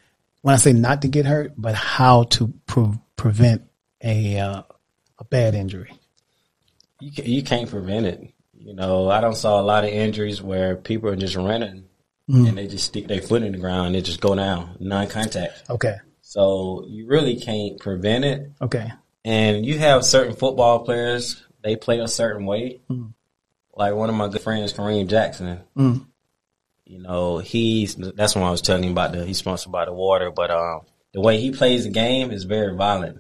when 0.42 0.54
I 0.54 0.58
say 0.58 0.72
not 0.74 1.02
to 1.02 1.08
get 1.08 1.26
hurt, 1.26 1.54
but 1.58 1.76
how 1.76 2.24
to 2.24 2.48
pre- 2.68 3.00
prevent 3.16 3.64
a, 4.04 4.40
uh, 4.40 4.62
a 5.20 5.24
bad 5.26 5.56
injury? 5.56 5.92
you 7.00 7.12
ca- 7.12 7.26
you 7.30 7.44
can't 7.44 7.70
prevent 7.70 8.06
it. 8.06 8.34
You 8.58 8.74
know, 8.74 9.10
I 9.10 9.20
don't 9.20 9.36
saw 9.36 9.60
a 9.60 9.64
lot 9.64 9.84
of 9.84 9.90
injuries 9.90 10.42
where 10.42 10.76
people 10.76 11.10
are 11.10 11.16
just 11.16 11.36
running 11.36 11.86
Mm-hmm. 12.30 12.46
and 12.46 12.58
they 12.58 12.68
just 12.68 12.86
stick 12.86 13.08
their 13.10 13.22
foot 13.22 13.44
in 13.44 13.52
the 13.52 13.58
ground 13.58 13.88
and 13.88 13.96
they 13.96 14.02
just 14.02 14.22
go 14.22 14.34
down, 14.34 14.78
non-contact. 14.80 15.70
Okay. 15.70 15.98
So 16.22 16.86
you 16.88 17.06
really 17.06 17.36
can't 17.36 17.78
prevent 17.78 18.24
it. 18.24 18.50
Okay. 18.62 18.94
And 19.26 19.66
you 19.66 19.78
have 19.80 20.06
certain 20.06 20.34
football 20.34 20.86
players, 20.86 21.44
they 21.66 21.76
play 21.76 22.00
a 22.00 22.08
certain 22.08 22.46
way. 22.46 22.80
Like 23.76 23.94
one 23.96 24.10
of 24.10 24.16
my 24.16 24.30
good 24.30 24.40
friends, 24.40 24.72
Kareem 24.72 25.08
Jackson. 25.10 25.60
Mm. 25.78 26.06
You 26.86 27.00
know, 27.02 27.40
he's 27.40 27.96
that's 27.96 28.36
when 28.36 28.46
I 28.46 28.52
was 28.52 28.62
telling 28.62 28.86
you 28.86 28.92
about 28.92 29.12
the 29.12 29.26
he's 29.26 29.40
sponsored 29.40 29.74
by 29.74 29.84
the 29.84 29.92
water, 29.94 30.32
but 30.32 30.50
um 30.50 30.82
the 31.14 31.22
way 31.22 31.40
he 31.40 31.52
plays 31.52 31.84
the 31.84 31.90
game 31.92 32.32
is 32.32 32.44
very 32.44 32.76
violent. 32.76 33.20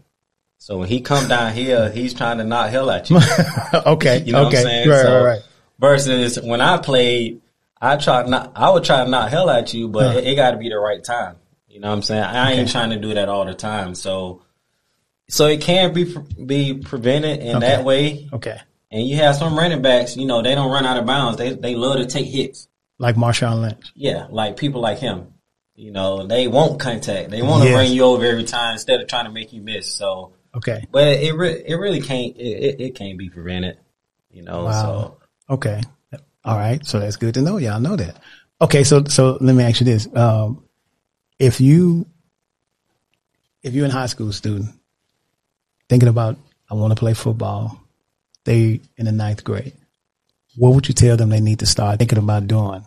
So 0.57 0.77
when 0.77 0.87
he 0.87 1.01
come 1.01 1.27
down 1.27 1.53
here, 1.53 1.89
he's 1.91 2.13
trying 2.13 2.37
to 2.37 2.43
knock 2.43 2.69
hell 2.69 2.89
at 2.89 3.09
you. 3.09 3.19
okay. 3.85 4.23
You 4.23 4.31
know 4.31 4.47
okay. 4.47 4.57
what 4.57 4.57
I'm 4.57 4.63
saying? 4.63 4.89
Right, 4.89 5.01
So, 5.01 5.15
right, 5.15 5.23
right. 5.23 5.41
Versus 5.79 6.39
when 6.41 6.61
I 6.61 6.77
played, 6.77 7.41
I 7.81 7.97
try 7.97 8.23
not 8.23 8.53
I 8.55 8.69
would 8.69 8.83
try 8.85 9.03
to 9.03 9.09
knock 9.09 9.29
hell 9.29 9.49
at 9.49 9.73
you, 9.73 9.89
but 9.89 10.15
it, 10.15 10.25
it 10.25 10.35
got 10.35 10.51
to 10.51 10.57
be 10.57 10.69
the 10.69 10.77
right 10.77 11.03
time. 11.03 11.35
You 11.67 11.81
know 11.81 11.89
what 11.89 11.95
I'm 11.95 12.01
saying? 12.01 12.23
I 12.23 12.53
ain't 12.53 12.71
trying 12.71 12.91
to 12.91 12.99
do 12.99 13.13
that 13.15 13.27
all 13.27 13.45
the 13.45 13.53
time. 13.53 13.93
So 13.95 14.43
so 15.27 15.47
it 15.47 15.61
can 15.61 15.93
be 15.93 16.15
be 16.45 16.75
prevented 16.75 17.39
in 17.39 17.57
Okay. 17.57 17.67
that 17.67 17.83
way. 17.83 18.29
Okay. 18.31 18.59
And 18.89 19.05
you 19.05 19.17
have 19.17 19.35
some 19.35 19.57
running 19.57 19.81
backs, 19.81 20.15
you 20.15 20.25
know, 20.25 20.41
they 20.41 20.55
don't 20.55 20.71
run 20.71 20.85
out 20.85 20.97
of 20.97 21.05
bounds. 21.05 21.37
They 21.37 21.53
they 21.53 21.75
love 21.75 21.97
to 21.97 22.05
take 22.05 22.27
hits. 22.27 22.69
Like 22.99 23.15
Marshawn 23.15 23.59
Lynch. 23.61 23.91
Yeah, 23.95 24.27
like 24.29 24.55
people 24.55 24.79
like 24.79 24.99
him. 24.99 25.32
You 25.75 25.91
know, 25.91 26.27
they 26.27 26.47
won't 26.47 26.79
contact. 26.79 27.29
They 27.31 27.41
want 27.41 27.63
to 27.63 27.69
Yes. 27.69 27.75
run 27.75 27.91
you 27.91 28.03
over 28.03 28.23
every 28.25 28.43
time 28.43 28.73
instead 28.73 29.01
of 29.01 29.07
trying 29.07 29.25
to 29.25 29.31
make 29.31 29.53
you 29.53 29.61
miss. 29.61 29.91
So, 29.91 30.33
Okay. 30.55 30.85
but 30.91 31.07
it 31.07 31.33
re- 31.33 31.63
it 31.65 31.75
really 31.75 31.99
can't 31.99 32.35
it, 32.37 32.41
it, 32.41 32.81
it 32.81 32.95
can't 32.95 33.17
be 33.17 33.29
prevented. 33.29 33.77
You 34.31 34.43
know, 34.43 34.65
Wow. 34.65 35.17
so 35.49 35.53
Okay. 35.55 35.81
All 36.45 36.57
right. 36.57 36.85
So 36.85 36.99
that's 36.99 37.15
good 37.15 37.33
to 37.35 37.41
know. 37.41 37.57
Y'all 37.57 37.79
know 37.79 37.95
that. 37.95 38.17
Okay. 38.61 38.83
So, 38.83 39.03
so 39.05 39.37
let 39.41 39.55
me 39.55 39.63
ask 39.63 39.79
you 39.79 39.85
this. 39.85 40.07
Um, 40.15 40.63
if 41.39 41.59
you, 41.61 42.05
if 43.63 43.73
you're 43.73 43.85
a 43.87 43.89
high 43.91 44.05
school 44.07 44.31
student 44.31 44.69
thinking 45.89 46.09
about, 46.09 46.37
I 46.69 46.73
want 46.75 46.91
to 46.91 46.95
play 46.99 47.13
football, 47.13 47.79
they 48.43 48.81
in 48.97 49.05
the 49.05 49.11
ninth 49.11 49.43
grade, 49.43 49.73
what 50.55 50.73
would 50.75 50.87
you 50.87 50.93
tell 50.93 51.17
them 51.17 51.29
they 51.29 51.39
need 51.39 51.59
to 51.59 51.65
start 51.65 51.97
thinking 51.99 52.17
about 52.17 52.47
doing? 52.47 52.85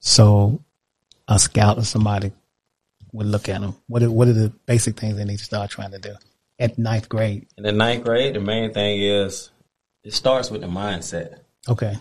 So 0.00 0.60
a 1.28 1.38
scout 1.38 1.78
or 1.78 1.84
somebody 1.84 2.32
would 3.12 3.26
look 3.26 3.48
at 3.48 3.60
them. 3.60 3.76
What 3.86 4.02
are, 4.02 4.10
what 4.10 4.28
are 4.28 4.32
the 4.32 4.50
basic 4.66 4.98
things 4.98 5.16
they 5.16 5.24
need 5.24 5.38
to 5.38 5.44
start 5.44 5.70
trying 5.70 5.92
to 5.92 5.98
do 5.98 6.14
at 6.58 6.78
ninth 6.78 7.08
grade? 7.08 7.46
in 7.56 7.64
the 7.64 7.72
ninth 7.72 8.04
grade, 8.04 8.34
the 8.34 8.40
main 8.40 8.72
thing 8.72 9.00
is 9.00 9.50
it 10.04 10.12
starts 10.12 10.50
with 10.50 10.60
the 10.60 10.66
mindset. 10.66 11.40
Okay. 11.68 11.96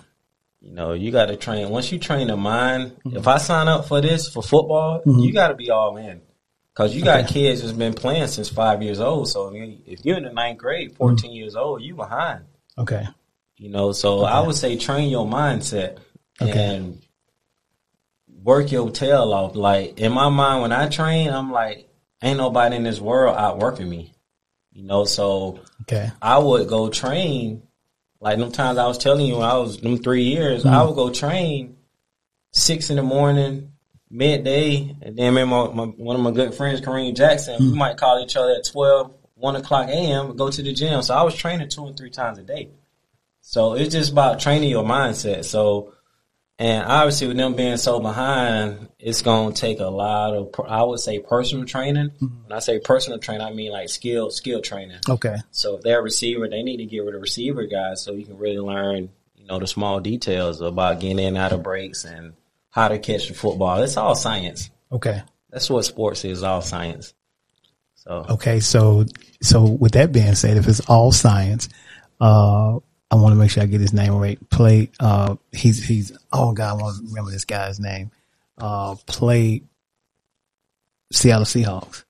You 0.62 0.72
know, 0.72 0.94
you 0.94 1.12
got 1.12 1.28
to 1.28 1.36
train. 1.36 1.70
Once 1.70 1.92
you 1.92 2.00
train 2.00 2.28
the 2.28 2.38
mind, 2.38 2.92
mm-hmm. 3.06 3.18
if 3.18 3.28
I 3.28 3.38
sign 3.38 3.68
up 3.68 3.88
for 3.88 4.02
this 4.02 4.28
for 4.28 4.42
football, 4.42 5.00
mm-hmm. 5.00 5.20
you 5.20 5.34
got 5.34 5.50
to 5.50 5.56
be 5.56 5.70
all 5.70 5.98
in. 5.98 6.22
Cause 6.74 6.94
you 6.94 7.04
got 7.06 7.30
kids 7.30 7.62
that's 7.62 7.72
been 7.72 7.94
playing 7.94 8.28
since 8.28 8.50
five 8.50 8.84
years 8.84 9.00
old. 9.00 9.30
So 9.30 9.50
if 9.54 10.04
you're 10.04 10.18
in 10.18 10.24
the 10.24 10.34
ninth 10.34 10.58
grade, 10.58 10.90
mm-hmm. 10.90 10.98
14 10.98 11.32
years 11.32 11.56
old, 11.56 11.82
you 11.82 11.96
behind. 11.96 12.44
Okay. 12.78 13.08
You 13.56 13.70
know, 13.70 13.94
so 13.94 14.26
I 14.26 14.42
would 14.42 14.58
say 14.58 14.76
train 14.76 15.10
your 15.10 15.26
mindset 15.26 16.00
Okay. 16.42 16.76
and 16.76 17.02
work 18.46 18.72
your 18.72 18.92
tail 18.92 19.34
off. 19.34 19.56
Like 19.56 20.00
in 20.00 20.14
my 20.14 20.30
mind, 20.30 20.62
when 20.62 20.72
I 20.72 20.88
train, 20.88 21.30
I'm 21.30 21.52
like, 21.52 21.90
ain't 22.22 22.38
nobody 22.38 22.76
in 22.76 22.84
this 22.84 23.02
world 23.02 23.36
outworking 23.36 23.90
me. 23.90 24.14
You 24.72 24.84
know, 24.84 25.06
so 25.06 25.60
Okay. 25.82 26.12
I 26.22 26.38
would 26.38 26.68
go 26.68 26.90
train. 26.90 27.64
Like 28.20 28.40
them 28.40 28.52
times 28.52 28.78
I 28.78 28.88
was 28.88 28.98
telling 28.98 29.26
you, 29.26 29.38
I 29.38 29.58
was 29.58 29.80
them 29.80 29.98
three 29.98 30.24
years, 30.24 30.66
I 30.66 30.70
mm-hmm. 30.70 30.88
would 30.88 30.96
go 30.96 31.10
train 31.12 31.78
six 32.52 32.90
in 32.90 32.96
the 32.96 33.04
morning, 33.04 33.74
midday, 34.10 34.96
and 35.02 35.18
then 35.18 35.34
me 35.34 35.44
my, 35.44 35.68
my, 35.68 35.84
one 35.84 36.16
of 36.16 36.22
my 36.22 36.32
good 36.32 36.56
friends, 36.56 36.82
Kareem 36.82 37.16
Jackson, 37.16 37.58
we 37.60 37.66
mm-hmm. 37.68 37.78
might 37.78 37.98
call 37.98 38.24
each 38.24 38.36
other 38.36 38.54
at 38.54 38.66
12, 38.66 39.14
1 39.36 39.56
o'clock 39.58 39.90
a.m. 39.90 40.36
go 40.36 40.50
to 40.50 40.64
the 40.64 40.74
gym. 40.74 41.02
So 41.02 41.14
I 41.14 41.24
was 41.24 41.36
training 41.36 41.70
two 41.70 41.86
and 41.86 41.98
three 41.98 42.10
times 42.10 42.40
a 42.40 42.44
day. 42.44 42.70
So 43.42 43.74
it's 43.74 43.94
just 43.94 44.12
about 44.12 44.40
training 44.40 44.70
your 44.70 44.86
mindset. 44.86 45.46
So, 45.46 45.94
and 46.58 46.86
obviously 46.86 47.28
with 47.28 47.38
them 47.38 47.56
being 47.56 47.76
so 47.78 48.00
behind, 48.00 48.88
it's 48.98 49.22
going 49.22 49.54
to 49.54 49.60
take 49.60 49.80
a 49.80 49.88
lot 49.88 50.34
of, 50.34 50.52
I 50.66 50.84
would 50.84 51.00
say 51.00 51.20
personal 51.20 51.66
training. 51.66 52.12
When 52.20 52.52
I 52.52 52.60
say 52.60 52.80
personal 52.80 53.20
training, 53.20 53.46
I 53.46 53.52
mean 53.52 53.72
like 53.72 53.90
skill, 53.90 54.30
skill 54.32 54.62
training. 54.62 55.00
Okay. 55.08 55.36
So 55.52 55.76
if 55.76 55.82
they're 55.82 56.00
a 56.00 56.04
receiver, 56.04 56.48
they 56.48 56.64
need 56.64 56.78
to 56.78 56.86
get 56.86 57.04
with 57.04 57.14
a 57.14 57.20
receiver 57.20 57.66
guy 57.66 57.96
so 57.96 58.14
you 58.14 58.26
can 58.26 58.38
really 58.38 58.60
learn, 58.60 59.10
you 59.36 59.46
know, 59.48 59.60
the 59.60 59.68
small 59.68 60.00
details 60.00 60.62
about 60.62 61.02
getting 61.02 61.20
in 61.20 61.28
and 61.28 61.38
out 61.38 61.52
of 61.52 61.62
breaks 61.62 62.06
and 62.06 62.34
how 62.70 62.88
to 62.88 63.00
catch 63.00 63.28
the 63.28 63.34
football. 63.34 63.84
It's 63.84 63.98
all 63.98 64.16
science. 64.16 64.70
Okay. 64.92 65.24
That's 65.50 65.70
what 65.70 65.84
sports 65.84 66.24
is, 66.24 66.42
all 66.42 66.62
science. 66.62 67.14
So 67.96 68.26
Okay, 68.30 68.60
so 68.60 69.06
so 69.42 69.64
with 69.64 69.94
that 69.94 70.12
being 70.12 70.36
said, 70.36 70.58
if 70.58 70.68
it's 70.68 70.82
all 70.82 71.12
science, 71.12 71.68
uh, 72.22 72.80
I 73.12 73.16
want 73.16 73.34
to 73.34 73.40
make 73.40 73.52
sure 73.52 73.64
I 73.64 73.68
get 73.68 73.82
his 73.82 73.94
name 73.94 74.16
right. 74.16 74.40
Play, 74.50 74.90
uh, 75.00 75.36
he's 75.52 75.84
he's 75.84 76.12
oh 76.34 76.54
god, 76.54 76.80
I 76.80 76.82
want 76.82 76.98
to 76.98 77.04
remember 77.08 77.32
this 77.32 77.46
guy's 77.46 77.80
name. 77.80 78.12
Uh, 78.58 78.96
play 79.06 79.64
Seattle 81.12 81.46
Seahawks 81.46 82.04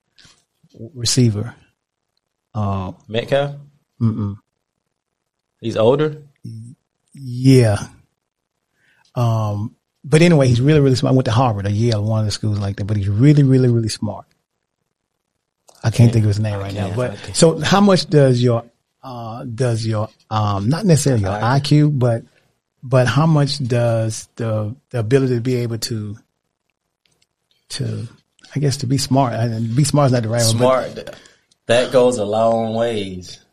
receiver. 0.94 1.54
Uh, 2.54 2.92
Metcalf, 3.08 3.56
mm-mm. 4.00 4.36
he's 5.60 5.76
older. 5.76 6.22
yeah. 7.12 7.78
Um, 9.14 9.76
but 10.02 10.22
anyway, 10.22 10.48
he's 10.48 10.60
really 10.60 10.80
really 10.80 10.96
smart. 10.96 11.12
I 11.12 11.16
went 11.16 11.26
to 11.26 11.32
Harvard 11.32 11.66
or 11.66 11.70
Yale, 11.70 12.02
one 12.02 12.20
of 12.20 12.26
the 12.26 12.32
schools 12.32 12.58
like 12.58 12.76
that. 12.76 12.84
But 12.86 12.96
he's 12.96 13.08
really 13.08 13.42
really 13.42 13.68
really 13.68 13.88
smart. 13.88 14.26
I 15.84 15.90
can't 15.90 16.12
think 16.12 16.24
of 16.24 16.28
his 16.28 16.40
name 16.40 16.58
right 16.58 16.74
now. 16.74 16.94
But 16.96 17.16
so, 17.34 17.60
how 17.60 17.80
much 17.80 18.06
does 18.06 18.42
your 18.42 18.64
uh, 19.06 19.44
does 19.44 19.86
your 19.86 20.08
um, 20.30 20.68
not 20.68 20.84
necessarily 20.84 21.22
your 21.22 21.30
IQ, 21.30 21.96
but 21.96 22.24
but 22.82 23.06
how 23.06 23.24
much 23.24 23.58
does 23.58 24.28
the 24.34 24.74
the 24.90 24.98
ability 24.98 25.36
to 25.36 25.40
be 25.40 25.54
able 25.56 25.78
to 25.78 26.16
to 27.68 28.08
I 28.54 28.58
guess 28.58 28.78
to 28.78 28.86
be 28.86 28.98
smart 28.98 29.34
and 29.34 29.76
be 29.76 29.84
smart 29.84 30.06
is 30.06 30.12
not 30.12 30.24
the 30.24 30.28
right 30.28 30.42
word, 30.42 30.94
but 30.94 31.06
Smart. 31.06 31.20
That 31.66 31.92
goes 31.92 32.18
a 32.18 32.24
long 32.24 32.74
ways. 32.74 33.44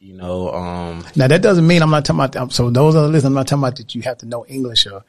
You 0.00 0.14
know, 0.14 0.52
um, 0.52 1.04
Now 1.14 1.28
that 1.28 1.42
doesn't 1.42 1.66
mean 1.66 1.82
I'm 1.82 1.90
not 1.90 2.04
talking 2.04 2.24
about. 2.24 2.52
So 2.52 2.70
those 2.70 2.96
are 2.96 3.02
the 3.02 3.08
lists. 3.08 3.26
I'm 3.26 3.34
not 3.34 3.46
talking 3.46 3.62
about 3.62 3.76
that 3.76 3.94
you 3.94 4.02
have 4.02 4.18
to 4.18 4.26
know 4.26 4.44
English 4.46 4.86
or 4.86 5.04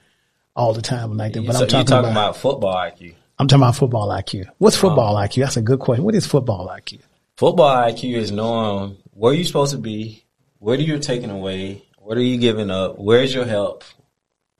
all 0.55 0.73
the 0.73 0.81
time 0.81 1.17
like 1.17 1.33
that. 1.33 1.45
But 1.45 1.55
so 1.55 1.61
I'm 1.61 1.67
talking, 1.67 1.77
you're 1.79 1.85
talking 1.85 2.11
about, 2.11 2.29
about, 2.29 2.37
football 2.37 2.75
IQ. 2.75 3.15
I'm 3.39 3.47
talking 3.47 3.63
about 3.63 3.75
football 3.77 4.09
IQ. 4.09 4.45
What's 4.59 4.75
football 4.75 5.15
IQ? 5.15 5.43
That's 5.43 5.57
a 5.57 5.61
good 5.61 5.79
question. 5.79 6.03
What 6.03 6.13
is 6.13 6.27
football 6.27 6.67
IQ? 6.67 6.99
Football 7.41 7.75
IQ 7.75 8.17
is 8.17 8.31
knowing 8.31 8.97
where 9.13 9.33
you're 9.33 9.45
supposed 9.45 9.71
to 9.71 9.79
be, 9.79 10.23
where 10.59 10.79
you're 10.79 10.99
taking 10.99 11.31
away, 11.31 11.83
what 11.97 12.15
are 12.15 12.21
you 12.21 12.37
giving 12.37 12.69
up, 12.69 12.99
where's 12.99 13.33
your 13.33 13.45
help, 13.45 13.83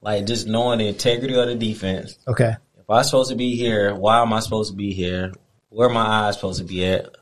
like 0.02 0.26
just 0.26 0.48
knowing 0.48 0.80
the 0.80 0.88
integrity 0.88 1.36
of 1.36 1.46
the 1.46 1.54
defense. 1.54 2.18
Okay. 2.28 2.56
If 2.80 2.90
I'm 2.90 3.04
supposed 3.04 3.30
to 3.30 3.36
be 3.36 3.56
here, 3.56 3.94
why 3.94 4.20
am 4.20 4.34
I 4.34 4.40
supposed 4.40 4.72
to 4.72 4.76
be 4.76 4.94
here? 4.94 5.32
Where 5.70 5.90
are 5.90 5.94
my 5.94 6.02
eyes 6.02 6.34
supposed 6.34 6.58
to 6.58 6.66
be 6.66 6.84
at? 6.88 7.16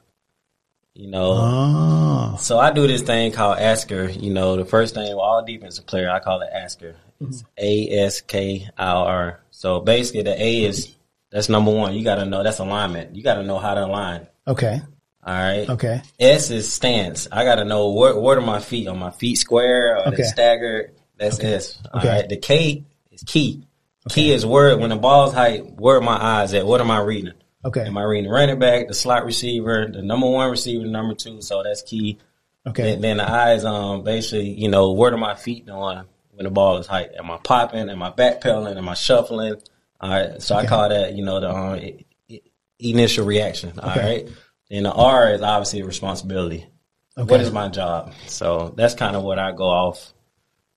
You 0.94 1.10
know. 1.10 1.34
Oh. 1.38 2.38
So 2.40 2.58
I 2.58 2.72
do 2.72 2.88
this 2.88 3.02
thing 3.02 3.34
called 3.34 3.60
Asker. 3.60 4.10
You 4.12 4.32
know, 4.32 4.56
the 4.56 4.64
first 4.64 4.96
thing 4.96 5.14
all 5.14 5.44
defensive 5.44 5.86
player, 5.86 6.10
I 6.10 6.22
call 6.22 6.40
it 6.40 6.50
Asker. 6.54 6.96
It's 7.20 7.44
mm-hmm. 7.44 7.50
A 7.58 8.06
S 8.06 8.22
K 8.22 8.70
I 8.78 8.92
R. 8.92 9.42
So 9.52 9.82
basically, 9.82 10.22
the 10.22 10.42
A 10.42 10.64
is 10.64 10.96
that's 11.34 11.50
number 11.50 11.72
one. 11.72 11.96
You 11.96 12.06
got 12.06 12.16
to 12.16 12.26
know 12.26 12.44
that's 12.44 12.60
alignment. 12.60 13.14
You 13.14 13.24
got 13.24 13.34
to 13.34 13.44
know 13.44 13.60
how 13.60 13.74
to 13.74 13.84
align. 13.84 14.26
Okay. 14.48 14.80
All 15.30 15.36
right. 15.36 15.70
Okay. 15.70 16.02
S 16.20 16.50
is 16.50 16.72
stance. 16.74 17.28
I 17.32 17.44
got 17.44 17.56
to 17.56 17.64
know 17.66 17.92
where 17.92 18.18
where 18.20 18.38
are 18.40 18.42
my 18.42 18.60
feet? 18.60 18.88
Are 18.88 18.96
my 18.96 19.12
feet 19.12 19.36
square 19.36 19.96
or 19.98 20.08
Okay. 20.08 20.16
they 20.18 20.24
staggered? 20.24 20.96
That's 21.18 21.40
S. 21.40 21.80
All 21.94 22.00
Okay. 22.00 22.10
right. 22.10 22.30
The 22.30 22.38
K 22.38 22.84
is 23.12 23.22
key. 23.22 23.62
Key 24.10 24.32
is 24.32 24.44
where 24.44 24.76
when 24.76 24.90
the 24.90 24.96
ball's 24.96 25.34
height, 25.36 25.76
where 25.80 25.98
are 25.98 26.02
my 26.02 26.18
eyes 26.20 26.56
at? 26.56 26.66
What 26.66 26.82
am 26.82 26.90
I 26.90 27.00
reading? 27.02 27.34
Okay. 27.64 27.86
Am 27.86 27.96
I 27.96 28.04
reading 28.04 28.24
the 28.26 28.34
running 28.34 28.58
back, 28.58 28.88
the 28.88 28.96
slot 28.96 29.24
receiver, 29.24 29.88
the 29.94 30.02
number 30.02 30.28
one 30.28 30.50
receiver, 30.50 30.84
the 30.84 30.90
number 30.90 31.14
two? 31.14 31.42
So 31.44 31.62
that's 31.62 31.84
key. 31.84 32.18
Okay. 32.66 32.82
Then, 32.94 33.02
then 33.02 33.18
the 33.18 33.30
eyes, 33.30 33.66
um, 33.66 34.04
basically, 34.04 34.50
you 34.50 34.68
know, 34.70 34.94
where 34.94 35.14
are 35.14 35.18
my 35.18 35.36
feet 35.36 35.68
doing 35.68 36.06
when 36.32 36.46
the 36.46 36.50
ball 36.50 36.78
is 36.78 36.88
height? 36.88 37.12
Am 37.20 37.30
I 37.30 37.38
popping? 37.38 37.88
Am 37.90 38.02
I 38.02 38.10
backpedaling? 38.10 38.78
Am 38.78 38.90
I 38.90 38.96
shuffling? 38.96 39.62
All 40.02 40.10
right. 40.10 40.42
So 40.42 40.56
I 40.56 40.66
call 40.66 40.90
that, 40.90 41.14
you 41.14 41.24
know, 41.24 41.40
the 41.40 41.50
um, 41.52 41.80
initial 42.80 43.26
reaction. 43.26 43.78
All 43.80 43.92
Okay. 43.92 44.00
right. 44.26 44.30
And 44.72 44.86
the 44.86 44.92
R 44.92 45.34
is 45.34 45.42
obviously 45.42 45.82
responsibility. 45.84 46.68
Okay. 47.18 47.30
What 47.32 47.42
is 47.42 47.52
my 47.52 47.68
job? 47.70 48.14
So 48.28 48.74
that's 48.78 48.94
kind 48.94 49.16
of 49.16 49.24
what 49.24 49.40
I 49.40 49.52
go 49.52 49.66
off. 49.66 50.14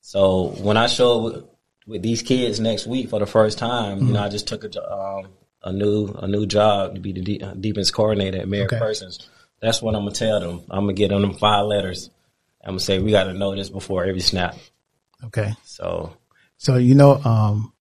So 0.01 0.49
when 0.59 0.77
I 0.77 0.87
show 0.87 1.19
with, 1.23 1.45
with 1.87 2.03
these 2.03 2.23
kids 2.23 2.59
next 2.59 2.87
week 2.87 3.11
for 3.11 3.21
the 3.21 3.27
first 3.27 3.59
time, 3.59 3.99
you 3.99 4.05
know, 4.05 4.15
Mm-hmm. 4.15 4.25
I 4.25 4.29
just 4.29 4.49
took 4.49 4.65
a 4.65 4.93
um, 4.93 5.29
a 5.63 5.73
new 5.73 6.09
a 6.09 6.27
new 6.27 6.47
job 6.47 6.95
to 6.95 7.01
be 7.01 7.13
the 7.13 7.21
de- 7.21 7.55
defense 7.61 7.91
coordinator 7.91 8.39
at 8.39 8.49
Mary 8.49 8.65
Okay. 8.65 8.79
Persons. 8.79 9.29
That's 9.61 9.81
what 9.81 9.95
I'm 9.95 10.03
gonna 10.03 10.13
tell 10.13 10.41
them. 10.41 10.63
I'm 10.71 10.85
gonna 10.85 10.95
get 10.95 11.09
them 11.11 11.23
them 11.23 11.35
five 11.35 11.67
letters. 11.67 12.11
I'm 12.65 12.71
gonna 12.73 12.81
say 12.81 12.99
we 12.99 13.11
got 13.13 13.25
to 13.25 13.35
know 13.35 13.55
this 13.55 13.69
before 13.71 14.05
every 14.05 14.21
snap. 14.21 14.57
Okay. 15.27 15.53
So 15.65 16.17
So 16.57 16.77
you 16.77 16.95
know, 16.97 17.21
um, 17.25 17.73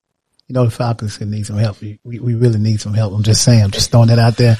you 0.47 0.53
know, 0.53 0.65
the 0.65 0.71
Falcons 0.71 1.17
could 1.17 1.29
need 1.29 1.45
some 1.47 1.57
help. 1.57 1.81
We, 1.81 1.99
we 2.03 2.19
we 2.19 2.35
really 2.35 2.59
need 2.59 2.81
some 2.81 2.93
help. 2.93 3.13
I'm 3.13 3.23
just 3.23 3.43
saying. 3.43 3.63
I'm 3.63 3.71
just 3.71 3.89
throwing 3.89 4.09
that 4.09 4.19
out 4.19 4.37
there. 4.37 4.57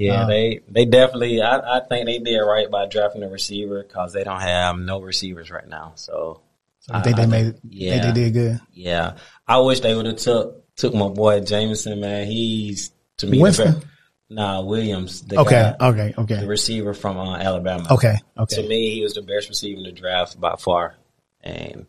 Yeah, 0.00 0.22
Uh, 0.22 0.26
they 0.26 0.60
they 0.68 0.84
definitely. 0.86 1.42
I, 1.42 1.76
I 1.76 1.80
think 1.80 2.06
they 2.06 2.18
did 2.18 2.38
right 2.38 2.70
by 2.70 2.86
drafting 2.86 3.22
a 3.22 3.28
receiver 3.28 3.82
because 3.82 4.12
they 4.12 4.24
don't 4.24 4.40
have 4.40 4.78
no 4.78 5.00
receivers 5.00 5.50
right 5.50 5.68
now. 5.68 5.92
So 5.96 6.40
So 6.80 6.96
you 6.96 7.02
think 7.02 7.18
I- 7.18 7.26
they 7.26 7.38
I 7.38 7.42
made? 7.42 7.54
yeah. 7.68 8.06
they 8.06 8.12
did 8.12 8.32
good. 8.32 8.60
Yeah, 8.72 9.16
I 9.46 9.58
wish 9.58 9.80
they 9.80 9.94
would 9.94 10.06
have 10.06 10.16
took 10.16 10.74
took 10.76 10.94
my 10.94 11.08
boy 11.08 11.40
Jameson. 11.40 12.00
Man, 12.00 12.26
he's 12.26 12.90
to 13.18 13.26
me 13.26 13.40
Winston? 13.42 13.66
the 13.66 13.72
best. 13.80 13.86
Nah, 14.32 14.60
Williams. 14.62 15.22
The 15.22 15.40
Okay. 15.40 15.74
guy, 15.78 16.14
Okay. 16.16 16.36
the 16.40 16.46
receiver 16.46 16.94
from 16.94 17.18
uh, 17.18 17.36
Alabama. 17.36 17.86
Okay. 17.90 18.14
Okay. 18.38 18.62
To 18.62 18.68
me, 18.68 18.94
he 18.94 19.02
was 19.02 19.14
the 19.14 19.22
best 19.22 19.48
receiver 19.48 19.78
in 19.78 19.82
the 19.84 19.92
draft 19.92 20.40
by 20.40 20.54
far. 20.56 20.94
And 21.42 21.86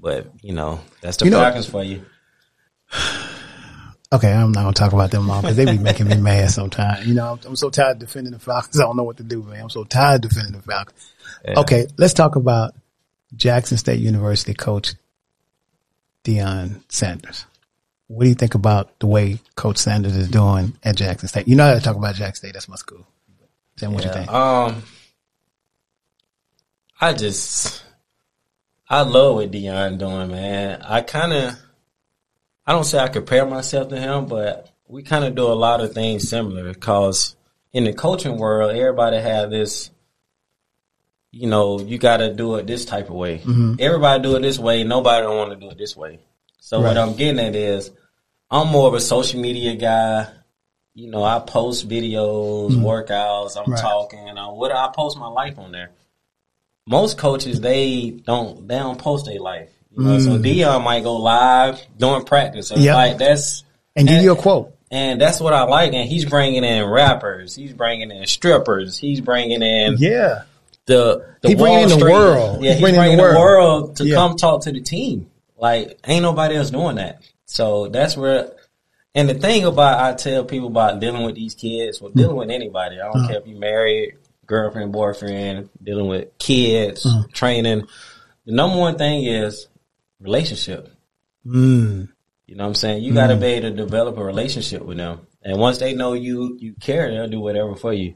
but 0.00 0.28
you 0.42 0.52
know 0.54 0.80
that's 1.02 1.16
the 1.18 1.24
You 1.26 1.32
know- 1.32 1.62
for 1.62 1.82
you. 1.84 2.04
Okay. 4.12 4.32
I'm 4.32 4.52
not 4.52 4.62
gonna 4.62 4.72
talk 4.72 4.92
about 4.92 5.10
them 5.10 5.26
long 5.26 5.42
because 5.42 5.56
they 5.56 5.64
be 5.64 5.78
making 5.78 6.08
me 6.08 6.16
mad 6.20 6.50
sometimes. 6.50 7.06
You 7.06 7.14
know, 7.14 7.32
I'm, 7.32 7.40
I'm 7.46 7.56
so 7.56 7.70
tired 7.70 7.96
of 7.96 7.98
defending 8.00 8.32
the 8.32 8.38
Falcons. 8.38 8.78
I 8.78 8.84
don't 8.84 8.96
know 8.96 9.04
what 9.04 9.16
to 9.18 9.22
do, 9.22 9.42
man. 9.42 9.62
I'm 9.62 9.70
so 9.70 9.84
tired 9.84 10.24
of 10.24 10.30
defending 10.30 10.54
the 10.54 10.62
Falcons. 10.62 11.12
Yeah. 11.44 11.60
Okay. 11.60 11.86
Let's 11.96 12.14
talk 12.14 12.36
about 12.36 12.74
Jackson 13.34 13.78
State 13.78 14.00
University 14.00 14.54
coach 14.54 14.94
Deion 16.24 16.82
Sanders. 16.88 17.46
What 18.08 18.24
do 18.24 18.28
you 18.28 18.34
think 18.34 18.54
about 18.54 18.98
the 19.00 19.06
way 19.06 19.40
Coach 19.56 19.78
Sanders 19.78 20.16
is 20.16 20.28
doing 20.28 20.76
at 20.84 20.96
Jackson 20.96 21.28
State? 21.28 21.48
You 21.48 21.56
know 21.56 21.66
how 21.66 21.74
to 21.74 21.80
talk 21.80 21.96
about 21.96 22.14
Jackson 22.14 22.36
State. 22.36 22.52
That's 22.52 22.68
my 22.68 22.76
school. 22.76 23.06
Me 23.82 23.88
what 23.88 24.04
you 24.04 24.12
think. 24.12 24.30
Um, 24.32 24.82
I 27.00 27.12
just, 27.12 27.84
I 28.88 29.02
love 29.02 29.34
what 29.34 29.50
Deion 29.50 29.98
doing, 29.98 30.30
man. 30.30 30.80
I 30.82 31.02
kind 31.02 31.32
of, 31.32 31.58
I 32.66 32.72
don't 32.72 32.84
say 32.84 32.98
I 32.98 33.08
compare 33.08 33.46
myself 33.46 33.88
to 33.90 33.98
him, 34.00 34.26
but 34.26 34.70
we 34.88 35.02
kind 35.02 35.24
of 35.24 35.34
do 35.34 35.46
a 35.46 35.54
lot 35.54 35.80
of 35.80 35.92
things 35.92 36.28
similar. 36.28 36.72
Cause 36.74 37.36
in 37.72 37.84
the 37.84 37.92
coaching 37.92 38.38
world, 38.38 38.74
everybody 38.74 39.18
have 39.18 39.50
this, 39.50 39.90
you 41.30 41.48
know, 41.48 41.78
you 41.80 41.98
got 41.98 42.18
to 42.18 42.32
do 42.34 42.56
it 42.56 42.66
this 42.66 42.84
type 42.84 43.08
of 43.08 43.14
way. 43.16 43.40
Everybody 43.78 44.22
do 44.22 44.36
it 44.36 44.40
this 44.40 44.58
way. 44.58 44.82
Nobody 44.84 45.22
don't 45.22 45.36
want 45.36 45.50
to 45.50 45.56
do 45.56 45.70
it 45.70 45.78
this 45.78 45.96
way. 45.96 46.18
So 46.60 46.80
what 46.80 46.96
I'm 46.98 47.14
getting 47.14 47.38
at 47.38 47.54
is, 47.54 47.90
I'm 48.50 48.68
more 48.68 48.88
of 48.88 48.94
a 48.94 49.00
social 49.00 49.40
media 49.40 49.76
guy. 49.76 50.28
You 50.94 51.10
know, 51.10 51.22
I 51.22 51.40
post 51.40 51.88
videos, 51.88 52.70
workouts. 52.72 53.56
I'm 53.56 53.64
Mm-hmm. 53.64 53.72
Right. 53.72 53.80
talking. 53.80 54.38
Uh, 54.38 54.50
what 54.52 54.72
I 54.72 54.88
post 54.94 55.18
my 55.18 55.28
life 55.28 55.58
on 55.58 55.70
there. 55.72 55.90
Most 56.86 57.18
coaches 57.18 57.60
they 57.60 58.10
don't 58.10 58.66
they 58.66 58.78
don't 58.78 58.98
post 58.98 59.26
their 59.26 59.40
life. 59.40 59.70
You 59.96 60.04
know, 60.04 60.18
so 60.18 60.38
Deion 60.38 60.84
might 60.84 61.02
go 61.02 61.16
live 61.16 61.80
during 61.98 62.24
practice. 62.24 62.68
So 62.68 62.76
Mm. 62.76 62.82
Yep. 62.84 62.94
like 62.94 63.18
that's 63.18 63.64
And 63.94 64.06
give 64.06 64.22
you 64.22 64.32
a 64.32 64.36
quote. 64.36 64.74
and 64.90 65.20
that's 65.20 65.40
what 65.40 65.52
I 65.52 65.62
like. 65.64 65.92
And 65.94 66.08
he's 66.08 66.24
bringing 66.26 66.64
in 66.64 66.84
rappers. 66.84 67.54
He's 67.56 67.72
bringing 67.72 68.10
in 68.10 68.26
strippers. 68.26 68.98
He's 68.98 69.20
bringing 69.20 69.62
in 69.62 69.96
Yeah. 69.98 70.42
the, 70.86 71.24
the 71.42 71.48
He 71.48 71.54
bringing 71.54 71.72
Wall 71.74 71.82
in 71.84 71.88
the 71.88 71.94
Street- 71.96 72.12
world. 72.12 72.62
Yeah, 72.62 72.68
He 72.70 72.74
he's 72.74 72.80
bringing 72.82 73.00
bringing, 73.00 73.12
in 73.18 73.24
the 73.24 73.32
the 73.32 73.38
world. 73.38 73.84
world 73.84 73.96
to 73.96 74.06
Yeah. 74.06 74.14
come 74.16 74.36
talk 74.36 74.62
to 74.62 74.72
the 74.72 74.80
team. 74.82 75.26
Like, 75.58 75.98
ain't 76.06 76.22
nobody 76.22 76.56
else 76.56 76.70
doing 76.70 76.96
that. 76.96 77.20
So 77.46 77.88
that's 77.88 78.16
where. 78.16 78.50
And 79.14 79.30
the 79.30 79.34
thing 79.34 79.64
about 79.64 79.98
I 79.98 80.12
tell 80.12 80.44
people 80.44 80.68
about 80.68 81.00
dealing 81.00 81.24
with 81.24 81.34
these 81.36 81.54
kids, 81.54 82.00
or 82.02 82.10
dealing 82.10 82.36
with 82.36 82.50
anybody. 82.50 83.00
I 83.00 83.04
don't 83.04 83.16
Uh-huh. 83.16 83.28
care 83.28 83.38
if 83.38 83.46
you 83.46 83.56
married, 83.56 84.12
girlfriend, 84.44 84.92
boyfriend, 84.92 85.70
dealing 85.82 86.06
with 86.08 86.36
kids, 86.38 87.06
Uh-huh. 87.06 87.22
training. 87.32 87.86
The 88.44 88.52
number 88.52 88.76
one 88.78 88.96
thing 88.98 89.24
is 89.24 89.68
relationship. 90.20 90.90
Mm. 91.44 92.08
You 92.46 92.54
know 92.54 92.64
what 92.64 92.68
I'm 92.68 92.74
saying? 92.74 93.02
You 93.02 93.12
got 93.12 93.28
to 93.28 93.36
be 93.36 93.46
able 93.46 93.70
to 93.70 93.76
develop 93.76 94.18
a 94.18 94.24
relationship 94.24 94.82
with 94.82 94.98
them. 94.98 95.26
And 95.42 95.58
once 95.58 95.78
they 95.78 95.94
know 95.94 96.12
you, 96.12 96.56
you 96.60 96.74
care, 96.80 97.10
they'll 97.10 97.28
do 97.28 97.40
whatever 97.40 97.74
for 97.74 97.92
you. 97.92 98.14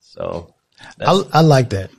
So, 0.00 0.54
I, 1.00 1.22
I 1.32 1.40
like 1.42 1.70
that. 1.70 1.90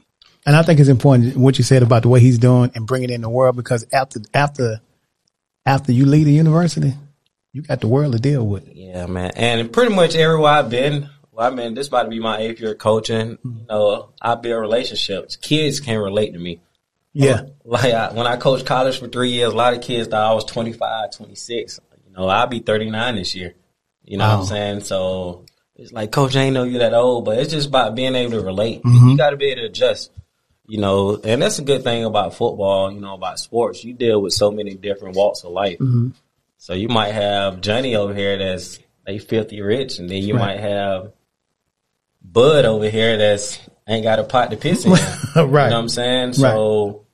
And 0.45 0.55
I 0.55 0.63
think 0.63 0.79
it's 0.79 0.89
important 0.89 1.37
what 1.37 1.57
you 1.57 1.63
said 1.63 1.83
about 1.83 2.01
the 2.01 2.09
way 2.09 2.19
he's 2.19 2.39
doing 2.39 2.71
and 2.75 2.87
bringing 2.87 3.09
in 3.09 3.21
the 3.21 3.29
world 3.29 3.55
because 3.55 3.85
after, 3.93 4.19
after, 4.33 4.81
after 5.65 5.91
you 5.91 6.05
leave 6.05 6.25
the 6.25 6.33
university, 6.33 6.93
you 7.53 7.61
got 7.61 7.81
the 7.81 7.87
world 7.87 8.13
to 8.13 8.19
deal 8.19 8.45
with. 8.45 8.67
Yeah, 8.73 9.05
man. 9.05 9.31
And 9.35 9.71
pretty 9.71 9.93
much 9.93 10.15
everywhere 10.15 10.51
I've 10.51 10.69
been, 10.69 11.09
well, 11.31 11.51
I 11.51 11.55
mean, 11.55 11.73
this 11.73 11.87
about 11.87 12.03
to 12.03 12.09
be 12.09 12.19
my 12.19 12.39
eighth 12.39 12.59
year 12.59 12.75
coaching. 12.75 13.37
You 13.43 13.65
know, 13.69 14.09
I 14.21 14.35
build 14.35 14.61
relationships. 14.61 15.35
Kids 15.35 15.79
can 15.79 15.99
relate 15.99 16.33
to 16.33 16.39
me. 16.39 16.61
Yeah. 17.13 17.41
Like 17.65 17.93
I, 17.93 18.13
when 18.13 18.27
I 18.27 18.37
coached 18.37 18.65
college 18.65 18.99
for 18.99 19.07
three 19.07 19.31
years, 19.31 19.53
a 19.53 19.55
lot 19.55 19.73
of 19.73 19.81
kids 19.81 20.07
thought 20.07 20.31
I 20.31 20.33
was 20.33 20.45
25, 20.45 21.11
26. 21.11 21.79
You 22.07 22.13
know, 22.13 22.27
I'll 22.27 22.47
be 22.47 22.59
39 22.59 23.15
this 23.15 23.35
year. 23.35 23.53
You 24.03 24.17
know 24.17 24.27
what 24.27 24.39
I'm 24.39 24.45
saying? 24.45 24.79
So 24.81 25.45
it's 25.75 25.91
like, 25.91 26.11
coach, 26.11 26.35
I 26.35 26.41
ain't 26.43 26.53
know 26.53 26.63
you 26.63 26.79
that 26.79 26.93
old, 26.93 27.25
but 27.25 27.37
it's 27.39 27.51
just 27.51 27.67
about 27.69 27.95
being 27.95 28.15
able 28.15 28.31
to 28.33 28.41
relate. 28.41 28.81
Mm-hmm. 28.83 29.09
You 29.09 29.17
got 29.17 29.29
to 29.31 29.37
be 29.37 29.45
able 29.47 29.61
to 29.61 29.67
adjust. 29.67 30.11
You 30.67 30.79
know, 30.79 31.19
and 31.21 31.41
that's 31.41 31.59
a 31.59 31.63
good 31.63 31.83
thing 31.83 32.05
about 32.05 32.33
football, 32.33 32.91
you 32.91 33.01
know, 33.01 33.13
about 33.13 33.39
sports. 33.39 33.83
You 33.83 33.93
deal 33.93 34.21
with 34.21 34.31
so 34.33 34.51
many 34.51 34.73
different 34.75 35.15
walks 35.17 35.43
of 35.43 35.51
life. 35.51 35.79
Mm-hmm. 35.79 36.09
So 36.57 36.73
you 36.73 36.87
might 36.87 37.11
have 37.13 37.59
Johnny 37.61 37.95
over 37.95 38.13
here 38.13 38.37
that's 38.37 38.79
they 39.05 39.17
filthy 39.17 39.61
rich, 39.61 39.99
and 39.99 40.09
then 40.09 40.23
you 40.23 40.35
Right. 40.35 40.55
might 40.55 40.59
have 40.61 41.11
Bud 42.21 42.65
over 42.65 42.89
here 42.89 43.17
that's 43.17 43.59
ain't 43.87 44.03
got 44.03 44.19
a 44.19 44.23
pot 44.23 44.51
to 44.51 44.57
piss 44.57 44.85
in. 44.85 44.91
right. 44.91 45.01
You 45.35 45.43
know 45.43 45.47
what 45.47 45.73
I'm 45.73 45.89
saying? 45.89 46.33
So, 46.33 47.05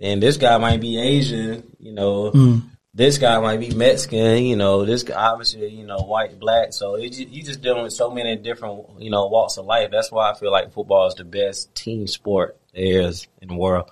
and 0.00 0.22
this 0.22 0.36
guy 0.36 0.56
might 0.58 0.80
be 0.80 0.98
Asian, 1.00 1.74
you 1.78 1.92
know. 1.92 2.30
Mm. 2.30 2.62
This 2.94 3.18
guy 3.18 3.38
might 3.38 3.60
be 3.60 3.74
Mexican, 3.74 4.44
you 4.44 4.56
know. 4.56 4.84
This 4.84 5.02
guy 5.02 5.14
obviously, 5.14 5.68
you 5.68 5.86
know, 5.86 5.98
white, 5.98 6.38
black. 6.38 6.72
So 6.72 6.96
it, 6.96 7.16
you 7.16 7.42
just 7.42 7.62
dealing 7.62 7.84
with 7.84 7.92
so 7.92 8.10
many 8.10 8.36
different, 8.36 9.00
you 9.00 9.10
know, 9.10 9.26
walks 9.28 9.56
of 9.56 9.66
life. 9.66 9.90
That's 9.90 10.10
why 10.10 10.30
I 10.30 10.34
feel 10.34 10.50
like 10.50 10.72
football 10.72 11.06
is 11.06 11.14
the 11.14 11.24
best 11.24 11.74
team 11.74 12.06
sport 12.06 12.58
there 12.74 13.02
is 13.02 13.26
in 13.40 13.48
the 13.48 13.54
world. 13.54 13.90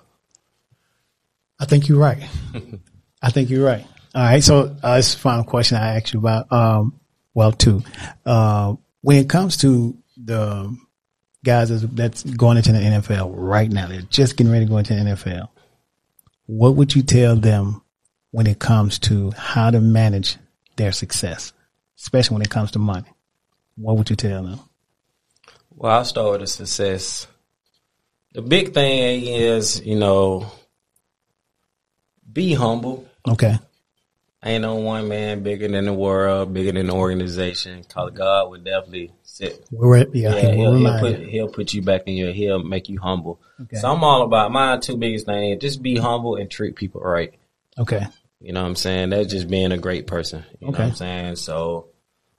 I 1.59 1.65
think 1.65 1.87
you're 1.87 1.99
right. 1.99 2.23
I 3.21 3.31
think 3.31 3.49
you're 3.49 3.65
right. 3.65 3.85
All 4.13 4.23
right. 4.23 4.43
So 4.43 4.75
uh, 4.83 4.97
this 4.97 5.15
final 5.15 5.43
question 5.43 5.77
I 5.77 5.97
asked 5.97 6.13
you 6.13 6.19
about. 6.19 6.51
Um, 6.51 6.99
well, 7.33 7.51
two. 7.51 7.83
Uh, 8.25 8.75
when 9.01 9.17
it 9.17 9.29
comes 9.29 9.57
to 9.57 9.97
the 10.17 10.75
guys 11.43 11.69
that's, 11.69 11.93
that's 11.93 12.23
going 12.23 12.57
into 12.57 12.71
the 12.71 12.79
NFL 12.79 13.31
right 13.33 13.71
now, 13.71 13.87
they're 13.87 14.01
just 14.01 14.37
getting 14.37 14.51
ready 14.51 14.65
to 14.65 14.69
go 14.69 14.77
into 14.77 14.93
the 14.93 15.01
NFL. 15.01 15.49
What 16.45 16.75
would 16.75 16.95
you 16.95 17.03
tell 17.03 17.35
them 17.35 17.81
when 18.31 18.47
it 18.47 18.59
comes 18.59 18.99
to 18.99 19.31
how 19.31 19.69
to 19.69 19.81
manage 19.81 20.37
their 20.75 20.91
success, 20.91 21.53
especially 21.97 22.35
when 22.35 22.43
it 22.43 22.49
comes 22.49 22.71
to 22.71 22.79
money? 22.79 23.07
What 23.75 23.97
would 23.97 24.09
you 24.09 24.15
tell 24.15 24.43
them? 24.43 24.59
Well, 25.75 25.91
I'll 25.91 26.05
start 26.05 26.31
with 26.31 26.41
the 26.41 26.47
success. 26.47 27.27
The 28.33 28.41
big 28.41 28.73
thing 28.73 29.25
is, 29.25 29.81
you 29.85 29.95
know, 29.95 30.51
be 32.31 32.53
humble. 32.53 33.07
Okay. 33.27 33.57
Ain't 34.47 34.61
no 34.61 34.75
one 34.75 35.07
man 35.07 35.43
bigger 35.43 35.67
than 35.67 35.85
the 35.85 35.93
world, 35.93 36.53
bigger 36.53 36.71
than 36.71 36.87
the 36.87 36.93
organization. 36.93 37.83
Cause 37.83 38.11
God 38.11 38.49
would 38.49 38.63
definitely 38.63 39.11
sit. 39.23 39.65
We're, 39.71 40.07
yeah, 40.13 40.35
Yeah, 40.35 40.51
he'll, 40.51 40.77
he'll 40.77 40.99
put 40.99 41.19
you. 41.19 41.25
he'll 41.27 41.47
put 41.49 41.73
you 41.73 41.81
back 41.81 42.03
in 42.05 42.15
your 42.15 42.31
he'll 42.31 42.63
make 42.63 42.87
you 42.89 42.99
humble. 42.99 43.41
Okay. 43.61 43.77
So 43.77 43.91
I'm 43.91 44.03
all 44.03 44.21
about 44.23 44.51
my 44.51 44.77
two 44.77 44.95
biggest 44.97 45.25
things: 45.25 45.61
just 45.61 45.81
be 45.81 45.97
humble 45.97 46.35
and 46.37 46.49
treat 46.49 46.75
people 46.75 47.01
right. 47.01 47.33
Okay. 47.77 48.07
You 48.39 48.53
know 48.53 48.61
what 48.61 48.69
I'm 48.69 48.75
saying? 48.75 49.09
That's 49.09 49.29
just 49.31 49.49
being 49.49 49.71
a 49.71 49.77
great 49.77 50.07
person. 50.07 50.45
You 50.59 50.67
know 50.67 50.73
Okay. 50.73 50.83
what 50.83 50.89
I'm 50.89 50.95
saying? 50.95 51.35
So 51.37 51.87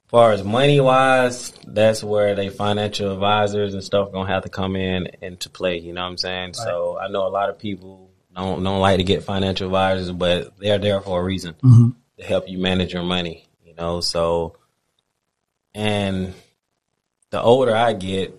far 0.06 0.32
as 0.32 0.42
money 0.42 0.80
wise, 0.80 1.52
that's 1.66 2.02
where 2.02 2.34
they 2.34 2.48
financial 2.48 3.12
advisors 3.12 3.74
and 3.74 3.84
stuff 3.84 4.12
gonna 4.12 4.32
have 4.32 4.44
to 4.44 4.48
come 4.48 4.76
in 4.76 5.08
into 5.20 5.50
play. 5.50 5.78
You 5.78 5.92
know 5.92 6.02
what 6.02 6.08
I'm 6.08 6.16
saying? 6.18 6.54
So 6.54 6.98
I 6.98 7.08
know 7.08 7.26
a 7.26 7.28
lot 7.28 7.50
of 7.50 7.58
people 7.58 8.07
don't 8.38 8.62
don't 8.62 8.80
like 8.80 8.98
to 8.98 9.04
get 9.04 9.24
financial 9.24 9.66
advisors, 9.66 10.10
but 10.10 10.56
they're 10.58 10.78
there 10.78 11.00
for 11.00 11.20
a 11.20 11.24
reason 11.24 11.54
Mhm. 11.62 11.94
to 12.18 12.24
help 12.24 12.48
you 12.48 12.58
manage 12.58 12.92
your 12.92 13.02
money. 13.02 13.48
You 13.64 13.74
know, 13.74 14.00
so 14.00 14.56
and 15.74 16.34
the 17.30 17.40
older 17.40 17.74
I 17.76 17.92
get, 17.92 18.34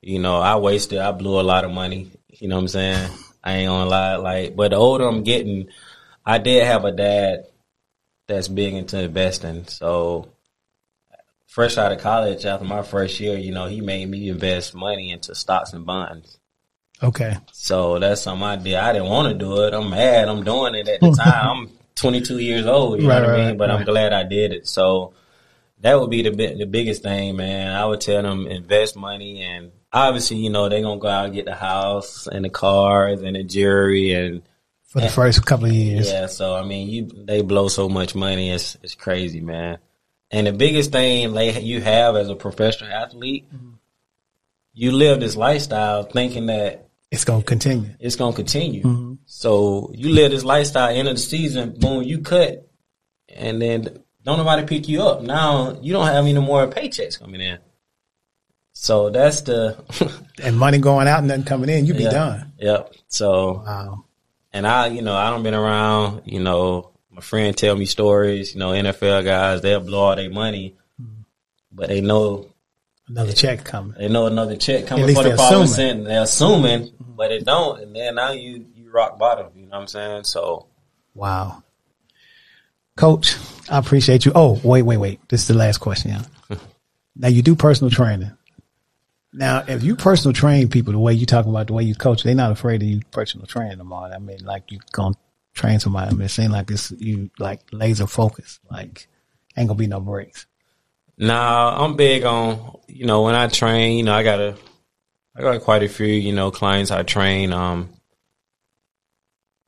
you 0.00 0.18
know, 0.18 0.36
I 0.36 0.56
wasted, 0.56 0.98
I 0.98 1.12
blew 1.12 1.40
a 1.40 1.42
lot 1.42 1.64
of 1.64 1.70
money. 1.70 2.10
You 2.28 2.48
know 2.48 2.56
what 2.56 2.62
I'm 2.62 2.68
saying? 2.68 3.10
I 3.42 3.52
ain't 3.54 3.68
gonna 3.68 3.88
lie. 3.88 4.16
Like, 4.16 4.56
but 4.56 4.70
the 4.72 4.76
older 4.76 5.06
I'm 5.06 5.22
getting, 5.22 5.68
I 6.24 6.38
did 6.38 6.64
have 6.64 6.84
a 6.84 6.92
dad 6.92 7.46
that's 8.26 8.48
big 8.48 8.74
into 8.74 9.00
investing. 9.00 9.66
So, 9.68 10.28
fresh 11.46 11.78
out 11.78 11.92
of 11.92 12.00
college, 12.00 12.44
after 12.44 12.66
my 12.66 12.82
first 12.82 13.18
year, 13.20 13.38
you 13.38 13.52
know, 13.52 13.66
he 13.66 13.80
made 13.80 14.08
me 14.08 14.28
invest 14.28 14.74
money 14.74 15.10
into 15.10 15.34
stocks 15.34 15.72
and 15.72 15.86
bonds. 15.86 16.38
Okay. 17.02 17.36
So 17.52 17.98
that's 17.98 18.22
something 18.22 18.42
I 18.46 18.56
did. 18.56 18.74
I 18.74 18.92
didn't 18.92 19.08
want 19.08 19.28
to 19.32 19.34
do 19.38 19.62
it. 19.64 19.74
I'm 19.74 19.90
mad. 19.90 20.28
I'm 20.28 20.44
doing 20.44 20.74
it 20.74 20.88
at 20.88 21.00
the 21.00 21.10
time. 21.18 21.58
I'm 21.66 21.70
22 21.94 22.38
years 22.38 22.66
old. 22.66 23.00
You 23.02 23.08
Right, 23.08 23.20
know 23.20 23.26
what 23.26 23.30
I 23.34 23.38
right, 23.38 23.46
mean? 23.48 23.56
But 23.58 23.70
I'm 23.70 23.84
glad 23.84 24.12
I 24.12 24.22
did 24.24 24.52
it. 24.52 24.66
So 24.66 25.12
that 25.80 26.00
would 26.00 26.10
be 26.10 26.22
the 26.22 26.30
bi- 26.30 26.54
the 26.56 26.64
biggest 26.66 27.02
thing, 27.02 27.36
man. 27.36 27.74
I 27.76 27.84
would 27.84 28.00
tell 28.00 28.22
them 28.22 28.46
invest 28.46 28.96
money, 28.96 29.42
and 29.42 29.72
obviously, 29.92 30.38
you 30.38 30.48
know, 30.50 30.68
they're 30.70 30.80
gonna 30.82 30.98
go 31.00 31.08
out 31.08 31.26
and 31.26 31.34
get 31.34 31.44
the 31.44 31.54
house 31.54 32.26
and 32.26 32.44
the 32.44 32.50
cars 32.50 33.20
and 33.20 33.36
the 33.36 33.44
jewelry 33.44 34.12
and 34.12 34.42
For 34.84 35.00
the 35.02 35.08
first 35.10 35.44
couple 35.44 35.66
of 35.66 35.72
years. 35.72 36.08
yeah. 36.10 36.26
So 36.26 36.54
I 36.56 36.64
mean, 36.64 36.88
you 36.88 37.10
they 37.26 37.42
blow 37.42 37.68
so 37.68 37.88
much 37.90 38.14
money. 38.14 38.50
It's 38.50 38.76
it's 38.82 38.94
crazy, 38.94 39.40
man. 39.42 39.76
And 40.30 40.46
the 40.46 40.52
biggest 40.52 40.92
thing 40.92 41.32
like 41.34 41.62
you 41.62 41.82
have 41.82 42.16
as 42.16 42.30
a 42.30 42.34
professional 42.34 42.90
athlete, 42.90 43.44
Mm-hmm. 43.54 43.72
you 44.74 44.92
live 44.92 45.20
this 45.20 45.36
lifestyle 45.36 46.02
thinking 46.04 46.46
that 46.46 46.85
It's 47.10 47.24
going 47.24 47.40
to 47.42 47.46
continue. 47.46 47.90
it's 48.00 48.16
gonna 48.16 48.34
continue. 48.34 48.82
Mm-hmm. 48.82 49.14
So 49.26 49.92
you 49.94 50.08
live 50.10 50.32
this 50.32 50.44
lifestyle. 50.44 50.88
End 50.94 51.06
of 51.08 51.14
the 51.14 51.20
season, 51.20 51.74
boom, 51.78 52.02
you 52.02 52.18
cut, 52.20 52.68
and 53.28 53.62
then 53.62 54.02
don't 54.24 54.38
nobody 54.38 54.66
pick 54.66 54.88
you 54.88 55.02
up. 55.02 55.22
Now 55.22 55.78
you 55.80 55.92
don't 55.92 56.06
have 56.06 56.24
any 56.26 56.34
more 56.40 56.66
paychecks 56.66 57.18
coming 57.18 57.40
in. 57.40 57.58
So 58.72 59.08
that's 59.10 59.42
the 59.42 59.76
And 60.42 60.58
money 60.58 60.78
going 60.78 61.06
out 61.08 61.20
and 61.20 61.28
nothing 61.28 61.44
coming 61.44 61.70
in, 61.70 61.86
you 61.86 61.94
be 61.94 62.02
Yeah. 62.02 62.10
done. 62.10 62.52
yep. 62.58 62.92
So 63.08 63.62
Wow. 63.64 64.04
and 64.52 64.66
I, 64.66 64.88
you 64.88 65.00
know, 65.02 65.14
I 65.14 65.30
don't 65.30 65.42
been 65.44 65.54
around. 65.54 66.22
You 66.26 66.40
know, 66.40 66.90
my 67.10 67.20
friend 67.22 67.56
tell 67.56 67.76
me 67.76 67.86
stories. 67.86 68.52
You 68.52 68.58
know, 68.58 68.70
NFL 68.72 69.24
guys 69.24 69.60
they'll 69.62 69.80
blow 69.80 70.00
all 70.00 70.16
their 70.16 70.28
money, 70.28 70.74
but 71.72 71.88
they 71.88 72.00
know 72.00 72.48
Another 73.08 73.32
check 73.32 73.64
coming. 73.64 73.94
they 73.96 74.08
know 74.08 74.26
another 74.26 74.56
check 74.56 74.86
coming 74.86 75.06
least 75.06 75.18
for 75.22 75.28
the 75.28 75.36
they're 75.36 75.62
assuming. 75.62 76.04
They're 76.04 76.22
assuming, 76.22 76.92
but 76.98 77.30
it 77.30 77.44
don't. 77.44 77.80
And 77.80 77.94
then 77.94 78.16
now 78.16 78.32
you 78.32 78.66
you 78.74 78.90
rock 78.90 79.18
bottom. 79.18 79.52
You 79.54 79.66
know 79.66 79.70
what 79.70 79.82
I'm 79.82 79.86
saying? 79.86 80.24
So. 80.24 80.66
Wow. 81.14 81.62
Coach, 82.96 83.36
I 83.70 83.78
appreciate 83.78 84.24
you. 84.24 84.32
Oh, 84.34 84.60
wait, 84.64 84.82
wait, 84.82 84.96
wait. 84.96 85.20
This 85.28 85.42
is 85.42 85.48
the 85.48 85.54
last 85.54 85.78
question. 85.78 86.12
Yeah. 86.50 86.56
now 87.16 87.28
you 87.28 87.42
do 87.42 87.54
personal 87.54 87.90
training. 87.90 88.32
Now, 89.32 89.64
if 89.68 89.82
you 89.82 89.96
personal 89.96 90.32
train 90.32 90.68
people 90.68 90.94
the 90.94 90.98
way 90.98 91.12
you 91.12 91.26
talking 91.26 91.50
about 91.50 91.66
the 91.66 91.74
way 91.74 91.82
you 91.82 91.94
coach, 91.94 92.22
they're 92.22 92.34
not 92.34 92.52
afraid 92.52 92.82
of 92.82 92.88
you 92.88 93.02
personal 93.10 93.46
training 93.46 93.76
them 93.78 93.92
all. 93.92 94.04
I 94.04 94.18
mean, 94.18 94.38
like 94.44 94.72
you 94.72 94.80
gonna 94.92 95.14
train 95.52 95.78
somebody. 95.78 96.10
I 96.10 96.12
mean, 96.12 96.22
it 96.22 96.30
seems 96.30 96.52
like 96.52 96.70
it's 96.70 96.90
you 96.92 97.30
like 97.38 97.60
laser 97.70 98.06
focus. 98.06 98.60
Like 98.70 99.08
ain't 99.56 99.68
gonna 99.68 99.78
be 99.78 99.86
no 99.86 100.00
breaks. 100.00 100.46
Nah, 101.18 101.84
I'm 101.84 101.96
big 101.96 102.24
on 102.24 102.78
you 102.88 103.06
know 103.06 103.22
when 103.22 103.34
I 103.34 103.46
train. 103.48 103.96
You 103.98 104.04
know, 104.04 104.14
I 104.14 104.22
got 104.22 104.38
a, 104.40 104.56
I 105.36 105.40
got 105.42 105.60
quite 105.62 105.82
a 105.82 105.88
few 105.88 106.06
you 106.06 106.32
know 106.32 106.50
clients 106.50 106.90
I 106.90 107.02
train. 107.02 107.52
Um, 107.52 107.90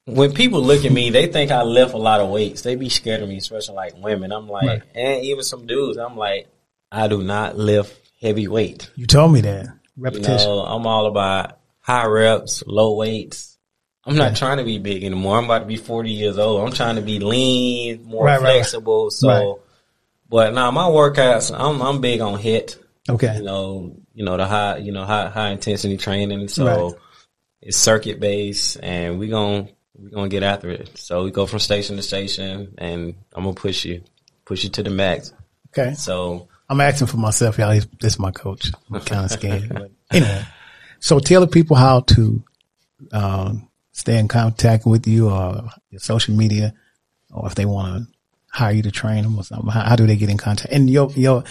when 0.06 0.32
people 0.32 0.62
look 0.62 0.84
at 0.84 0.92
me, 0.92 1.10
they 1.10 1.26
think 1.26 1.50
I 1.50 1.62
lift 1.62 1.92
a 1.94 1.98
lot 1.98 2.20
of 2.20 2.30
weights. 2.30 2.62
They 2.62 2.76
be 2.76 2.88
scared 2.88 3.22
of 3.22 3.28
me, 3.28 3.36
especially 3.36 3.74
like 3.74 3.96
women. 4.02 4.32
I'm 4.32 4.48
like, 4.48 4.66
Right. 4.66 4.82
and 4.94 5.24
even 5.24 5.42
some 5.44 5.66
dudes. 5.66 5.98
I'm 5.98 6.16
like, 6.16 6.48
I 6.90 7.08
do 7.08 7.22
not 7.22 7.58
lift 7.58 7.98
heavy 8.20 8.48
weight. 8.48 8.90
You 8.96 9.06
told 9.06 9.32
me 9.32 9.42
that 9.42 9.66
You 9.66 9.72
repetition. 10.04 10.48
know, 10.48 10.60
I'm 10.60 10.86
all 10.86 11.06
about 11.06 11.58
high 11.80 12.06
reps, 12.06 12.62
low 12.66 12.94
weights. 12.96 13.58
I'm 14.06 14.16
not 14.16 14.36
trying 14.36 14.56
to 14.56 14.64
be 14.64 14.78
big 14.78 15.04
anymore. 15.04 15.36
I'm 15.36 15.44
about 15.44 15.58
to 15.58 15.66
be 15.66 15.76
40 15.76 16.10
years 16.10 16.38
old. 16.38 16.66
I'm 16.66 16.72
trying 16.72 16.96
to 16.96 17.02
be 17.02 17.18
lean, 17.18 18.04
more 18.04 18.24
Right, 18.24 18.36
right, 18.36 18.42
right. 18.42 18.52
flexible. 18.54 19.10
So. 19.10 19.60
But 20.28 20.54
now 20.54 20.70
my 20.70 20.84
workouts, 20.84 21.54
I'm 21.58 21.80
I'm 21.80 22.00
big 22.00 22.20
on 22.20 22.38
HIIT. 22.38 22.76
okay. 23.08 23.36
You 23.36 23.42
know, 23.42 23.96
you 24.14 24.24
know 24.24 24.36
the 24.36 24.46
high, 24.46 24.78
you 24.78 24.92
know 24.92 25.04
high 25.04 25.28
high 25.28 25.50
intensity 25.50 25.96
training. 25.96 26.48
So 26.48 26.64
Right. 26.66 26.94
it's 27.62 27.76
circuit 27.76 28.20
based, 28.20 28.78
and 28.82 29.18
we 29.18 29.28
gon' 29.28 29.68
we 29.98 30.10
gonna 30.10 30.28
get 30.28 30.42
after 30.42 30.70
it. 30.70 30.96
So 30.98 31.24
we 31.24 31.30
go 31.30 31.46
from 31.46 31.58
station 31.60 31.96
to 31.96 32.02
station, 32.02 32.74
and 32.78 33.14
I'm 33.34 33.44
gonna 33.44 33.54
push 33.54 33.84
you, 33.84 34.02
push 34.44 34.64
you 34.64 34.70
to 34.70 34.82
the 34.82 34.90
max. 34.90 35.32
Okay. 35.76 35.94
So 35.94 36.48
I'm 36.68 36.80
asking 36.80 37.06
for 37.08 37.16
myself, 37.16 37.56
y'all. 37.58 37.70
This 38.00 38.12
is 38.14 38.18
my 38.18 38.30
coach. 38.30 38.70
I'm 38.92 39.00
kind 39.12 39.24
of 39.24 39.30
scared. 39.30 39.90
Anyway, 40.12 40.42
so 41.00 41.18
tell 41.20 41.40
the 41.40 41.46
people 41.46 41.76
how 41.76 42.00
to 42.00 42.42
um, 43.12 43.68
stay 43.92 44.18
in 44.18 44.28
contact 44.28 44.84
with 44.86 45.06
you 45.06 45.30
or 45.30 45.68
your 45.90 46.00
social 46.00 46.34
media, 46.34 46.74
or 47.30 47.46
if 47.46 47.54
they 47.54 47.64
want 47.64 48.04
to 48.06 48.12
hire 48.58 48.72
you 48.72 48.82
to 48.82 48.90
train 48.90 49.22
them 49.22 49.38
or 49.38 49.44
something. 49.44 49.70
How, 49.70 49.80
how 49.80 49.96
do 49.96 50.06
they 50.06 50.16
get 50.16 50.30
in 50.30 50.36
contact? 50.38 50.72
And 50.72 50.90
your 50.90 51.10
your 51.12 51.44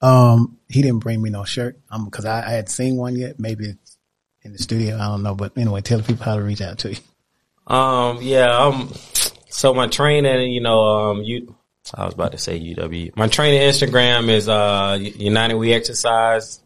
um, 0.00 0.58
he 0.68 0.82
didn't 0.82 1.00
bring 1.00 1.20
me 1.20 1.30
no 1.30 1.44
shirt 1.44 1.78
um 1.90 2.04
because 2.04 2.24
I, 2.24 2.46
I 2.46 2.50
had 2.50 2.68
seen 2.68 2.96
one 2.96 3.16
yet. 3.16 3.38
Maybe 3.38 3.66
it's 3.66 3.98
in 4.42 4.52
the 4.52 4.58
studio. 4.58 4.96
I 4.96 5.06
don't 5.06 5.22
know. 5.22 5.34
But 5.34 5.56
anyway, 5.56 5.80
tell 5.80 5.98
the 5.98 6.04
people 6.04 6.24
how 6.24 6.36
to 6.36 6.42
reach 6.42 6.60
out 6.60 6.78
to 6.78 6.90
you. 6.90 6.96
Um, 7.66 8.18
yeah, 8.20 8.56
um, 8.56 8.92
so 9.48 9.72
my 9.74 9.86
training, 9.86 10.50
you 10.50 10.60
know, 10.60 10.80
um, 10.80 11.22
you, 11.22 11.54
I 11.94 12.04
was 12.04 12.14
about 12.14 12.32
to 12.32 12.38
say 12.38 12.58
UW. 12.58 13.16
My 13.16 13.28
training 13.28 13.60
Instagram 13.60 14.28
is, 14.28 14.48
uh, 14.48 14.98
United 15.00 15.54
We 15.54 15.72
Exercise. 15.72 16.60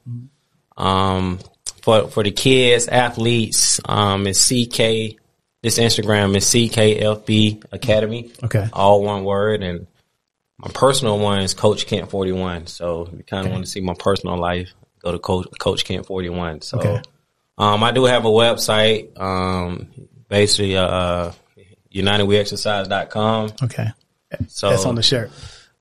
Um, 0.77 1.41
for, 1.83 2.09
for 2.09 2.23
the 2.23 2.31
kids, 2.31 2.89
athletes, 2.89 3.81
um, 3.85 4.27
it's 4.27 4.49
CK, 4.49 5.21
this 5.65 5.79
Instagram 5.79 6.37
is 6.37 6.45
CKFB 6.45 7.65
Academy. 7.73 8.31
Okay. 8.45 8.69
All 8.71 9.03
one 9.03 9.25
word. 9.25 9.63
And 9.63 9.87
my 10.59 10.69
personal 10.75 11.19
one 11.19 11.41
is 11.41 11.55
Coach 11.55 11.87
Kent 11.87 12.11
41. 12.11 12.67
So 12.67 13.07
if 13.11 13.13
you 13.17 13.25
kind 13.25 13.47
of 13.47 13.53
want 13.53 13.65
to 13.65 13.71
see 13.71 13.81
my 13.81 13.95
personal 13.99 14.37
life, 14.37 14.75
go 15.03 15.11
to 15.13 15.19
Coach, 15.19 15.49
Coach 15.59 15.87
Kent 15.87 16.05
41. 16.05 16.61
So, 16.61 16.79
Okay. 16.79 17.01
um, 17.57 17.83
I 17.83 17.93
do 17.93 18.05
have 18.05 18.27
a 18.27 18.29
website, 18.29 19.19
um, 19.19 19.89
basically, 20.29 20.77
uh, 20.77 21.33
UnitedWeExercise.com. 21.95 23.53
Okay. 23.63 23.89
So 24.49 24.69
That's 24.69 24.85
on 24.85 24.97
the 24.97 25.03
shirt. 25.03 25.31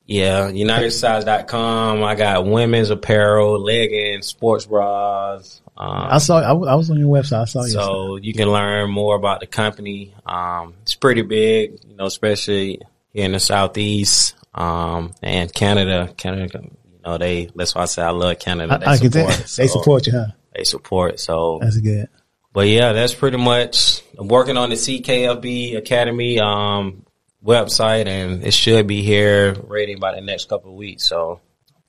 yeah, 0.05 0.49
UnitedExercise.com. 0.49 2.03
I 2.03 2.15
got 2.15 2.45
women's 2.45 2.89
apparel, 2.89 3.59
leggings, 3.59 4.27
sports 4.27 4.65
bras. 4.65 5.59
Um, 5.75 6.07
I 6.11 6.17
saw. 6.19 6.39
I, 6.39 6.53
was- 6.75 6.89
on 6.89 6.99
your 6.99 7.09
website. 7.09 7.41
I 7.41 7.45
saw 7.45 7.63
you. 7.63 7.71
so 7.71 8.15
you 8.17 8.33
can 8.33 8.47
learn 8.51 8.89
more 8.91 9.15
about 9.15 9.39
the 9.39 9.47
company. 9.47 10.13
Um, 10.25 10.75
it's 10.83 10.95
pretty 10.95 11.21
big, 11.23 11.79
you 11.87 11.95
know, 11.95 12.05
especially 12.05 12.79
here 13.11 13.25
in 13.25 13.31
the 13.31 13.39
southeast, 13.39 14.35
um, 14.53 15.13
and 15.23 15.51
Canada. 15.53 16.13
Canada, 16.15 16.59
you 16.63 16.99
know, 17.03 17.17
they. 17.17 17.49
That's 17.55 17.73
why 17.73 17.81
I 17.83 17.85
say 17.85 18.03
I 18.03 18.11
love 18.11 18.37
Canada. 18.39 18.77
They 18.79 18.85
I, 18.85 18.91
I 18.93 18.97
can 18.97 19.11
tell. 19.11 19.29
support. 19.31 19.49
They 19.57 19.67
support 19.67 20.07
you, 20.07 20.13
huh? 20.13 20.25
They 20.55 20.63
support. 20.63 21.19
So 21.19 21.57
That's 21.61 21.77
good. 21.77 22.07
but 22.53 22.67
yeah, 22.67 22.93
that's 22.93 23.15
pretty 23.15 23.37
much 23.37 24.03
I'm 24.19 24.27
working 24.27 24.57
on 24.57 24.69
the 24.69 24.75
CKFB 24.75 25.75
Academy 25.77 26.39
um, 26.39 27.03
website, 27.43 28.05
and 28.05 28.43
it 28.43 28.53
should 28.53 28.85
be 28.85 29.01
here 29.01 29.55
ready 29.67 29.95
by 29.95 30.13
the 30.13 30.21
next 30.21 30.49
couple 30.49 30.69
of 30.71 30.77
weeks. 30.77 31.03
So, 31.09 31.41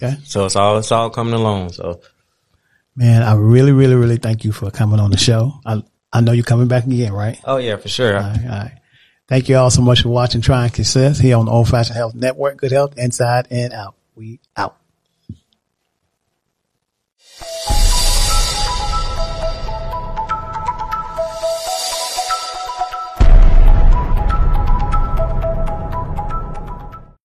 Okay. 0.03 0.16
so 0.25 0.47
it's 0.47 0.57
all 0.57 0.79
it's 0.79 0.90
all 0.90 1.11
coming 1.11 1.35
along. 1.35 1.73
So, 1.73 2.01
Man, 2.96 3.22
I 3.22 3.35
really, 3.35 3.72
really, 3.72 3.94
really 3.94 4.16
thank 4.18 4.44
you 4.44 4.52
for 4.52 4.70
coming 4.70 5.00
on 5.00 5.11
the 5.11 5.16
show. 5.16 5.54
I, 5.66 5.83
I 6.12 6.20
know 6.20 6.33
you're 6.33 6.44
coming 6.44 6.68
back 6.68 6.85
again, 6.85 7.12
right? 7.12 7.40
Oh, 7.44 7.57
yeah, 7.57 7.76
for 7.76 7.88
sure. 7.88 8.16
All 8.16 8.22
right, 8.22 8.40
all 8.44 8.48
right. 8.48 8.78
Thank 9.26 9.48
you 9.48 9.57
all 9.57 9.70
so 9.70 9.83
much 9.83 10.02
for 10.02 10.11
watching 10.11 10.42
Trying 10.42 10.70
Success 10.70 11.18
here 11.18 11.37
on 11.37 11.46
the 11.46 11.50
Old 11.50 11.68
Fashioned 11.68 11.96
Health 11.96 12.14
Network. 12.14 12.59
Good 12.59 12.72
health 12.72 12.98
inside 12.98 13.48
and 13.50 13.72
out. 13.72 13.96
We 14.14 14.40
out. 14.57 14.76